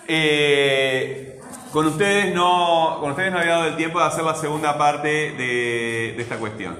eh, 0.06 1.40
con 1.72 1.86
ustedes 1.86 2.32
no, 2.32 2.98
con 3.00 3.10
ustedes 3.10 3.32
no 3.32 3.40
había 3.40 3.54
dado 3.54 3.64
el 3.64 3.76
tiempo 3.76 3.98
de 3.98 4.04
hacer 4.04 4.22
la 4.22 4.36
segunda 4.36 4.78
parte 4.78 5.08
de, 5.08 6.14
de 6.16 6.22
esta 6.22 6.36
cuestión. 6.36 6.78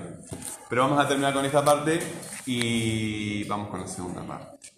Pero 0.69 0.83
vamos 0.83 1.05
a 1.05 1.09
terminar 1.09 1.35
con 1.35 1.45
esta 1.45 1.65
parte 1.65 1.99
y 2.47 3.43
vamos 3.49 3.71
con 3.71 3.81
la 3.81 3.89
segunda 3.89 4.23
parte. 4.23 4.71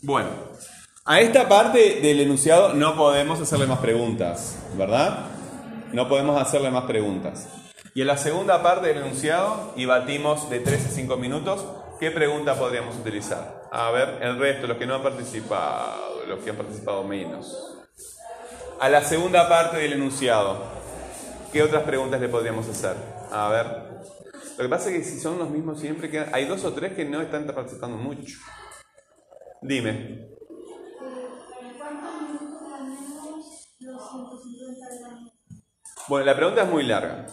Bueno, 0.00 0.28
a 1.04 1.20
esta 1.20 1.48
parte 1.48 1.98
del 2.00 2.20
enunciado 2.20 2.72
no 2.72 2.94
podemos 2.94 3.40
hacerle 3.40 3.66
más 3.66 3.80
preguntas, 3.80 4.60
¿verdad? 4.76 5.26
No 5.92 6.08
podemos 6.08 6.40
hacerle 6.40 6.70
más 6.70 6.84
preguntas. 6.84 7.48
Y 7.98 8.02
en 8.02 8.06
la 8.06 8.16
segunda 8.16 8.62
parte 8.62 8.86
del 8.86 8.98
enunciado, 8.98 9.72
y 9.74 9.84
batimos 9.84 10.48
de 10.50 10.60
3 10.60 10.86
a 10.86 10.88
5 10.88 11.16
minutos, 11.16 11.66
¿qué 11.98 12.12
pregunta 12.12 12.54
podríamos 12.56 12.94
utilizar? 12.94 13.64
A 13.72 13.90
ver, 13.90 14.20
el 14.22 14.38
resto, 14.38 14.68
los 14.68 14.76
que 14.76 14.86
no 14.86 14.94
han 14.94 15.02
participado, 15.02 16.24
los 16.28 16.38
que 16.38 16.50
han 16.50 16.56
participado 16.56 17.02
menos. 17.02 17.76
A 18.78 18.88
la 18.88 19.02
segunda 19.02 19.48
parte 19.48 19.78
del 19.78 19.94
enunciado, 19.94 20.58
¿qué 21.52 21.60
otras 21.60 21.82
preguntas 21.82 22.20
le 22.20 22.28
podríamos 22.28 22.68
hacer? 22.68 22.94
A 23.32 23.48
ver. 23.48 23.66
Lo 23.66 24.62
que 24.62 24.68
pasa 24.68 24.90
es 24.90 24.98
que 24.98 25.02
si 25.02 25.18
son 25.18 25.36
los 25.36 25.50
mismos 25.50 25.80
siempre, 25.80 26.08
quedan- 26.08 26.32
hay 26.32 26.44
dos 26.44 26.64
o 26.64 26.72
tres 26.74 26.92
que 26.92 27.04
no 27.04 27.20
están 27.20 27.46
participando 27.48 27.96
mucho. 27.96 28.38
Dime. 29.60 30.28
Bueno, 36.08 36.26
la 36.26 36.36
pregunta 36.36 36.62
es 36.62 36.68
muy 36.68 36.84
larga. 36.84 37.26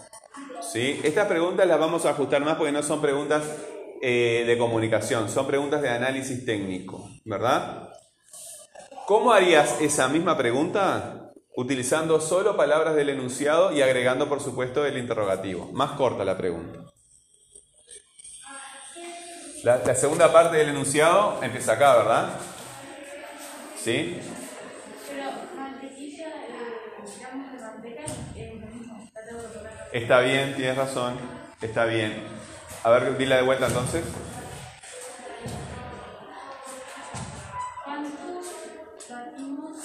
¿Sí? 0.75 0.99
Estas 1.05 1.27
preguntas 1.27 1.65
las 1.65 1.79
vamos 1.79 2.05
a 2.05 2.09
ajustar 2.09 2.43
más 2.43 2.57
porque 2.57 2.73
no 2.73 2.83
son 2.83 2.99
preguntas 3.01 3.43
eh, 4.01 4.43
de 4.45 4.57
comunicación, 4.57 5.29
son 5.29 5.47
preguntas 5.47 5.81
de 5.81 5.87
análisis 5.87 6.45
técnico, 6.45 7.09
¿verdad? 7.23 7.93
¿Cómo 9.07 9.31
harías 9.31 9.79
esa 9.79 10.09
misma 10.09 10.37
pregunta 10.37 11.31
utilizando 11.55 12.19
solo 12.19 12.57
palabras 12.57 12.93
del 12.95 13.07
enunciado 13.07 13.71
y 13.71 13.81
agregando, 13.81 14.27
por 14.27 14.41
supuesto, 14.41 14.85
el 14.85 14.97
interrogativo? 14.97 15.71
Más 15.71 15.91
corta 15.91 16.25
la 16.25 16.35
pregunta. 16.35 16.79
La, 19.63 19.77
la 19.77 19.95
segunda 19.95 20.33
parte 20.33 20.57
del 20.57 20.69
enunciado 20.69 21.39
empieza 21.41 21.71
acá, 21.73 21.95
¿verdad? 21.95 22.29
¿Sí? 23.77 24.19
Pero 25.07 25.29
mantequilla, 25.55 26.27
eh, 26.27 27.19
gramos 27.21 27.51
de 27.53 27.59
manteca, 27.59 28.03
es 28.35 28.59
lo 28.59 28.67
mismo. 28.67 29.09
la 29.13 29.25
tengo 29.25 29.41
que 29.41 29.57
poner. 29.57 29.84
Está 29.95 30.19
bien, 30.19 30.53
tienes 30.57 30.75
razón. 30.75 31.13
Está 31.61 31.85
bien. 31.85 32.21
A 32.83 32.89
ver, 32.89 33.17
dila 33.17 33.37
de 33.37 33.43
vuelta 33.43 33.67
entonces. 33.67 34.03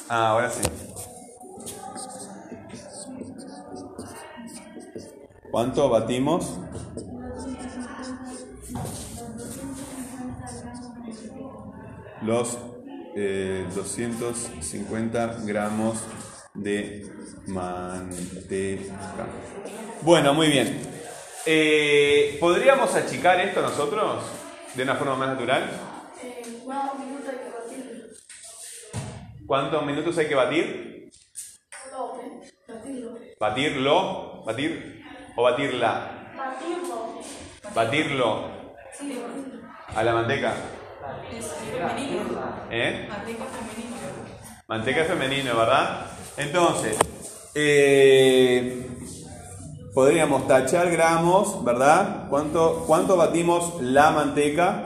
Ah, 0.09 0.31
ahora 0.31 0.51
sí. 0.51 0.63
¿Cuánto 5.53 5.89
batimos? 5.89 6.59
Los 12.23 12.59
eh, 13.15 13.65
250 13.77 15.37
gramos 15.45 16.03
de 16.55 17.07
manteca. 17.47 19.27
Bueno, 20.03 20.35
muy 20.35 20.49
bien. 20.49 20.81
Eh, 21.47 22.37
¿Podríamos 22.41 22.95
achicar 22.95 23.41
esto 23.41 23.63
nosotros 23.63 24.25
de 24.75 24.83
una 24.83 24.97
forma 24.97 25.17
más 25.17 25.29
natural? 25.31 25.71
¿Cuántos 26.65 26.99
minutos 26.99 27.29
hay 27.29 27.37
que 27.39 27.45
batirlo? 27.49 28.07
¿Cuántos 29.47 29.87
minutos 29.87 30.19
hay 30.19 30.27
que 30.29 30.35
batir? 30.35 31.11
Batirlo. 32.69 33.19
Batirlo, 33.41 34.45
batir 34.45 35.05
o 35.37 35.43
batirla. 35.43 36.33
Batirlo. 36.37 37.21
Batirlo 37.75 38.51
Sí, 38.93 39.23
a 39.95 40.03
la 40.03 40.13
manteca. 40.13 40.55
Es 41.33 41.47
femenino. 41.47 42.23
¿Eh? 42.71 43.07
Manteca 43.09 43.45
femenino. 43.45 43.97
Manteca 44.67 45.05
femenino, 45.05 45.57
¿verdad? 45.57 46.07
Entonces, 46.37 46.97
eh, 47.55 48.87
podríamos 49.95 50.47
tachar 50.47 50.91
gramos, 50.91 51.65
¿verdad? 51.65 52.29
¿Cuánto, 52.29 52.85
¿Cuánto 52.87 53.17
batimos 53.17 53.81
la 53.83 54.11
manteca? 54.11 54.85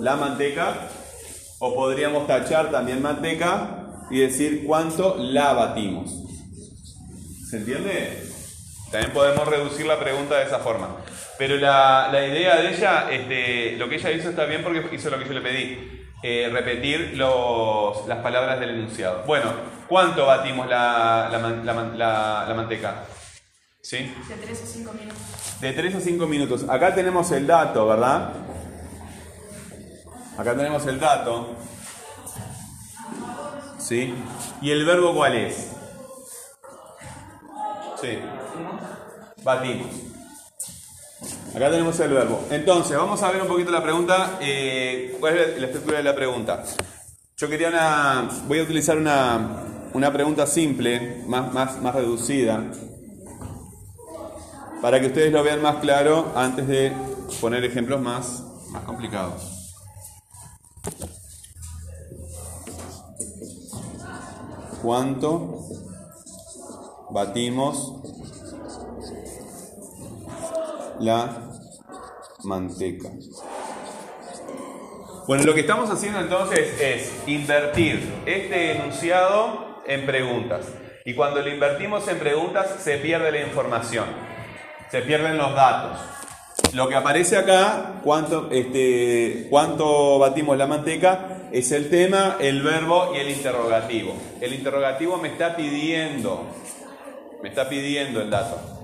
La 0.00 0.16
manteca. 0.16 0.88
O 1.58 1.74
podríamos 1.74 2.26
tachar 2.26 2.70
también 2.70 3.02
manteca 3.02 4.04
y 4.10 4.18
decir 4.18 4.64
cuánto 4.66 5.16
la 5.16 5.52
batimos. 5.52 6.10
¿Se 7.48 7.58
entiende? 7.58 8.28
También 8.90 9.12
podemos 9.12 9.46
reducir 9.46 9.86
la 9.86 10.00
pregunta 10.00 10.36
de 10.38 10.44
esa 10.44 10.58
forma. 10.58 10.96
Pero 11.38 11.56
la, 11.56 12.08
la 12.12 12.26
idea 12.26 12.56
de 12.56 12.74
ella, 12.74 13.10
este, 13.10 13.76
lo 13.76 13.88
que 13.88 13.96
ella 13.96 14.10
hizo 14.10 14.30
está 14.30 14.44
bien 14.46 14.62
porque 14.62 14.94
hizo 14.94 15.10
lo 15.10 15.18
que 15.18 15.24
yo 15.24 15.32
le 15.32 15.40
pedí. 15.40 16.01
Eh, 16.22 16.48
repetir 16.52 17.12
los- 17.16 18.06
las 18.06 18.18
palabras 18.18 18.60
del 18.60 18.70
enunciado. 18.70 19.24
Bueno, 19.26 19.50
¿cuánto 19.88 20.26
batimos 20.26 20.68
la, 20.68 21.28
la 21.30 21.38
man- 21.38 21.66
la 21.66 21.72
man- 21.74 21.98
la- 21.98 22.44
la 22.48 22.54
manteca? 22.54 23.04
¿Sí? 23.82 24.14
De 24.28 24.34
3 24.36 24.62
a 24.62 24.66
5 24.66 24.92
minutos. 24.92 25.60
De 25.60 25.72
3 25.72 25.94
a 25.96 26.00
5 26.00 26.26
minutos. 26.26 26.64
Acá 26.68 26.94
tenemos 26.94 27.30
el 27.32 27.46
dato, 27.46 27.86
¿verdad? 27.88 28.30
Acá 30.38 30.54
tenemos 30.56 30.86
el 30.86 31.00
dato. 31.00 31.56
¿Sí? 33.78 34.14
¿Y 34.60 34.70
el 34.70 34.84
verbo 34.86 35.12
cuál 35.14 35.34
es? 35.34 35.72
Sí. 38.00 38.18
Batimos. 39.42 39.88
Acá 41.54 41.70
tenemos 41.70 42.00
el 42.00 42.12
verbo. 42.12 42.46
Entonces, 42.50 42.96
vamos 42.96 43.22
a 43.22 43.30
ver 43.30 43.42
un 43.42 43.48
poquito 43.48 43.70
la 43.70 43.82
pregunta. 43.82 44.38
eh, 44.40 45.16
¿Cuál 45.20 45.36
es 45.36 45.60
la 45.60 45.66
estructura 45.66 45.98
de 45.98 46.04
la 46.04 46.14
pregunta? 46.14 46.64
Yo 47.36 47.48
quería 47.48 47.68
una. 47.68 48.28
Voy 48.48 48.58
a 48.60 48.62
utilizar 48.62 48.96
una, 48.96 49.62
una 49.92 50.12
pregunta 50.12 50.46
simple, 50.46 51.22
más, 51.26 51.52
más, 51.52 51.82
más 51.82 51.94
reducida, 51.94 52.64
para 54.80 54.98
que 54.98 55.08
ustedes 55.08 55.30
lo 55.30 55.42
vean 55.42 55.60
más 55.60 55.76
claro 55.76 56.32
antes 56.34 56.66
de 56.66 56.92
poner 57.40 57.64
ejemplos 57.64 58.00
más, 58.00 58.42
más 58.70 58.84
complicados. 58.84 59.74
¿Cuánto 64.82 65.66
batimos 67.10 68.00
la 71.00 71.50
manteca? 72.44 73.08
Bueno, 75.26 75.44
lo 75.44 75.54
que 75.54 75.60
estamos 75.60 75.88
haciendo 75.88 76.18
entonces 76.18 76.80
es 76.80 77.12
invertir 77.28 78.02
este 78.26 78.72
enunciado 78.72 79.82
en 79.86 80.04
preguntas. 80.04 80.66
Y 81.04 81.14
cuando 81.14 81.42
lo 81.42 81.48
invertimos 81.48 82.06
en 82.08 82.18
preguntas 82.18 82.76
se 82.80 82.98
pierde 82.98 83.30
la 83.30 83.40
información, 83.40 84.06
se 84.90 85.02
pierden 85.02 85.38
los 85.38 85.54
datos. 85.54 85.98
Lo 86.74 86.88
que 86.88 86.96
aparece 86.96 87.36
acá, 87.36 88.00
cuánto, 88.02 88.48
este, 88.50 89.46
cuánto 89.50 90.18
batimos 90.18 90.56
la 90.56 90.66
manteca, 90.66 91.48
es 91.52 91.70
el 91.70 91.88
tema, 91.90 92.36
el 92.40 92.62
verbo 92.62 93.12
y 93.14 93.18
el 93.18 93.30
interrogativo. 93.30 94.14
El 94.40 94.54
interrogativo 94.54 95.18
me 95.18 95.28
está 95.28 95.54
pidiendo, 95.54 96.46
me 97.42 97.48
está 97.48 97.68
pidiendo 97.68 98.22
el 98.22 98.30
dato. 98.30 98.81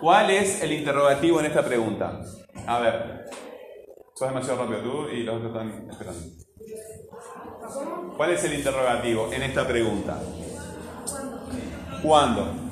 ¿Cuál 0.00 0.30
es 0.30 0.62
el 0.62 0.72
interrogativo 0.72 1.40
en 1.40 1.46
esta 1.46 1.64
pregunta? 1.64 2.20
A 2.66 2.78
ver, 2.80 3.24
sos 4.14 4.28
demasiado 4.28 4.62
rápido 4.62 4.80
tú 4.80 5.08
y 5.08 5.22
los 5.22 5.36
otros 5.36 5.52
están 5.52 5.90
esperando. 5.90 6.46
¿Cuál 8.16 8.30
es 8.32 8.44
el 8.44 8.54
interrogativo 8.54 9.32
en 9.32 9.42
esta 9.42 9.66
pregunta? 9.66 10.20
¿Cuándo? 12.02 12.66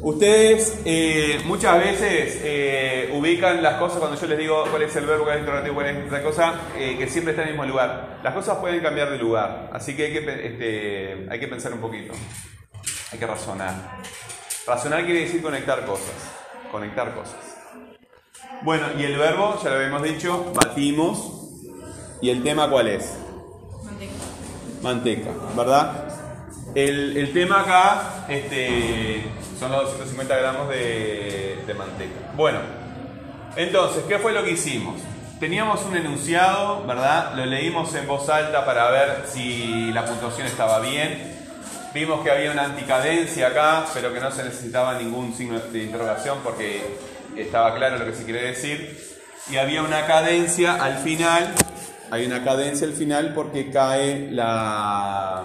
Ustedes 0.00 0.80
eh, 0.84 1.40
muchas 1.44 1.76
veces 1.78 2.40
eh, 2.44 3.12
ubican 3.14 3.60
las 3.60 3.74
cosas 3.74 3.98
cuando 3.98 4.16
yo 4.16 4.28
les 4.28 4.38
digo 4.38 4.64
cuál 4.70 4.82
es 4.82 4.94
el 4.94 5.06
verbo, 5.06 5.24
cuál 5.24 5.38
es 5.38 5.42
el 5.42 5.48
interrogativo, 5.48 5.74
cuál 5.74 5.86
es 5.88 6.06
otra 6.06 6.22
cosa, 6.22 6.54
eh, 6.76 6.96
que 6.96 7.08
siempre 7.08 7.32
está 7.32 7.42
en 7.42 7.48
el 7.48 7.54
mismo 7.54 7.68
lugar. 7.68 8.20
Las 8.22 8.32
cosas 8.32 8.58
pueden 8.58 8.80
cambiar 8.80 9.10
de 9.10 9.18
lugar, 9.18 9.70
así 9.72 9.96
que 9.96 10.04
hay 10.06 10.12
que, 10.12 10.46
este, 10.46 11.26
hay 11.28 11.40
que 11.40 11.48
pensar 11.48 11.72
un 11.72 11.80
poquito, 11.80 12.12
hay 13.10 13.18
que 13.18 13.26
razonar. 13.26 13.74
Razonar 14.68 15.06
quiere 15.06 15.20
decir 15.20 15.40
conectar 15.40 15.86
cosas, 15.86 16.12
conectar 16.70 17.14
cosas. 17.14 17.36
Bueno, 18.60 18.86
y 18.98 19.02
el 19.02 19.16
verbo, 19.16 19.58
ya 19.64 19.70
lo 19.70 19.76
habíamos 19.76 20.02
dicho, 20.02 20.52
batimos. 20.54 21.32
¿Y 22.20 22.28
el 22.28 22.42
tema 22.42 22.68
cuál 22.68 22.88
es? 22.88 23.16
Manteca, 24.82 25.30
¿verdad? 25.56 26.04
El, 26.74 27.16
el 27.16 27.32
tema 27.32 27.62
acá 27.62 28.26
este, 28.28 29.24
son 29.58 29.72
los 29.72 29.84
250 29.84 30.36
gramos 30.36 30.68
de, 30.68 31.62
de 31.66 31.74
manteca. 31.74 32.32
Bueno, 32.36 32.58
entonces, 33.56 34.04
¿qué 34.06 34.18
fue 34.18 34.32
lo 34.32 34.44
que 34.44 34.50
hicimos? 34.50 35.00
Teníamos 35.40 35.82
un 35.86 35.96
enunciado, 35.96 36.84
¿verdad? 36.86 37.32
Lo 37.34 37.46
leímos 37.46 37.94
en 37.94 38.06
voz 38.06 38.28
alta 38.28 38.66
para 38.66 38.90
ver 38.90 39.24
si 39.26 39.90
la 39.92 40.04
puntuación 40.04 40.46
estaba 40.46 40.80
bien. 40.80 41.37
Vimos 41.94 42.22
que 42.22 42.30
había 42.30 42.52
una 42.52 42.64
anticadencia 42.64 43.48
acá, 43.48 43.86
pero 43.94 44.12
que 44.12 44.20
no 44.20 44.30
se 44.30 44.44
necesitaba 44.44 44.98
ningún 44.98 45.34
signo 45.34 45.58
de 45.58 45.82
interrogación 45.84 46.38
porque 46.44 46.98
estaba 47.34 47.74
claro 47.74 47.98
lo 47.98 48.04
que 48.04 48.12
se 48.12 48.24
quiere 48.24 48.42
decir. 48.42 48.98
Y 49.50 49.56
había 49.56 49.82
una 49.82 50.06
cadencia 50.06 50.74
al 50.74 50.98
final, 50.98 51.54
hay 52.10 52.26
una 52.26 52.44
cadencia 52.44 52.86
al 52.86 52.92
final 52.92 53.32
porque 53.34 53.70
cae 53.70 54.28
la, 54.30 55.44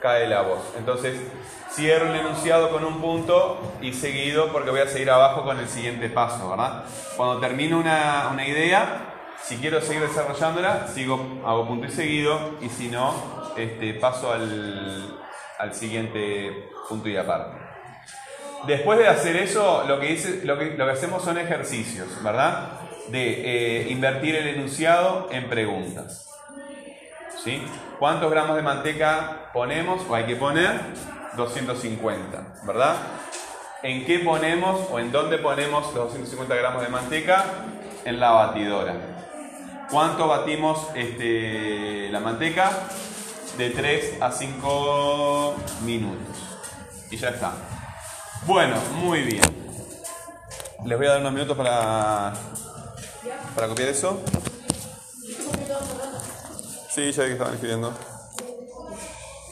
cae 0.00 0.28
la 0.28 0.42
voz. 0.42 0.60
Entonces, 0.78 1.16
cierro 1.72 2.06
el 2.12 2.20
enunciado 2.20 2.70
con 2.70 2.84
un 2.84 3.00
punto 3.00 3.60
y 3.80 3.92
seguido 3.92 4.52
porque 4.52 4.70
voy 4.70 4.80
a 4.80 4.86
seguir 4.86 5.10
abajo 5.10 5.42
con 5.42 5.58
el 5.58 5.68
siguiente 5.68 6.08
paso, 6.08 6.50
¿verdad? 6.50 6.84
Cuando 7.16 7.40
termino 7.40 7.78
una, 7.78 8.28
una 8.32 8.46
idea, 8.46 9.08
Si 9.42 9.56
quiero 9.56 9.80
seguir 9.80 10.02
desarrollándola, 10.02 10.86
sigo, 10.86 11.42
hago 11.44 11.66
punto 11.66 11.88
y 11.88 11.90
seguido, 11.90 12.52
y 12.60 12.68
si 12.68 12.86
no, 12.86 13.12
este, 13.56 13.92
paso 13.94 14.30
al, 14.30 15.18
al 15.58 15.74
siguiente 15.74 16.70
punto 16.88 17.08
y 17.08 17.16
aparte. 17.16 17.56
Después 18.66 18.98
de 18.98 19.08
hacer 19.08 19.36
eso, 19.36 19.84
lo 19.88 19.98
que, 19.98 20.06
dice, 20.06 20.40
lo 20.44 20.58
que, 20.58 20.76
lo 20.76 20.84
que 20.84 20.92
hacemos 20.92 21.24
son 21.24 21.38
ejercicios, 21.38 22.08
¿verdad? 22.22 22.80
De 23.08 23.80
eh, 23.80 23.88
invertir 23.90 24.36
el 24.36 24.46
enunciado 24.48 25.28
en 25.32 25.48
preguntas. 25.48 26.28
¿Sí? 27.42 27.60
¿Cuántos 27.98 28.30
gramos 28.30 28.54
de 28.54 28.62
manteca 28.62 29.50
ponemos 29.52 30.02
o 30.08 30.14
hay 30.14 30.24
que 30.24 30.36
poner? 30.36 30.80
250, 31.36 32.54
¿verdad? 32.64 32.96
¿En 33.82 34.04
qué 34.04 34.20
ponemos 34.20 34.88
o 34.92 35.00
en 35.00 35.10
dónde 35.10 35.38
ponemos 35.38 35.86
los 35.86 36.12
250 36.12 36.54
gramos 36.54 36.82
de 36.82 36.88
manteca? 36.88 37.44
En 38.04 38.20
la 38.20 38.30
batidora. 38.30 38.94
¿Cuánto 39.90 40.28
batimos 40.28 40.88
este, 40.94 42.08
la 42.10 42.20
manteca? 42.20 42.70
De 43.56 43.70
3 43.70 44.22
a 44.22 44.32
5 44.32 45.56
minutos. 45.84 46.36
Y 47.10 47.16
ya 47.16 47.28
está. 47.30 47.52
Bueno, 48.46 48.76
muy 48.96 49.22
bien. 49.22 49.42
Les 50.84 50.98
voy 50.98 51.06
a 51.06 51.10
dar 51.10 51.20
unos 51.20 51.32
minutos 51.32 51.56
para, 51.56 52.32
para 53.54 53.68
copiar 53.68 53.88
eso. 53.88 54.20
Sí, 56.90 57.12
ya 57.12 57.22
vi 57.22 57.28
que 57.28 57.32
estaban 57.32 57.54
escribiendo. 57.54 58.11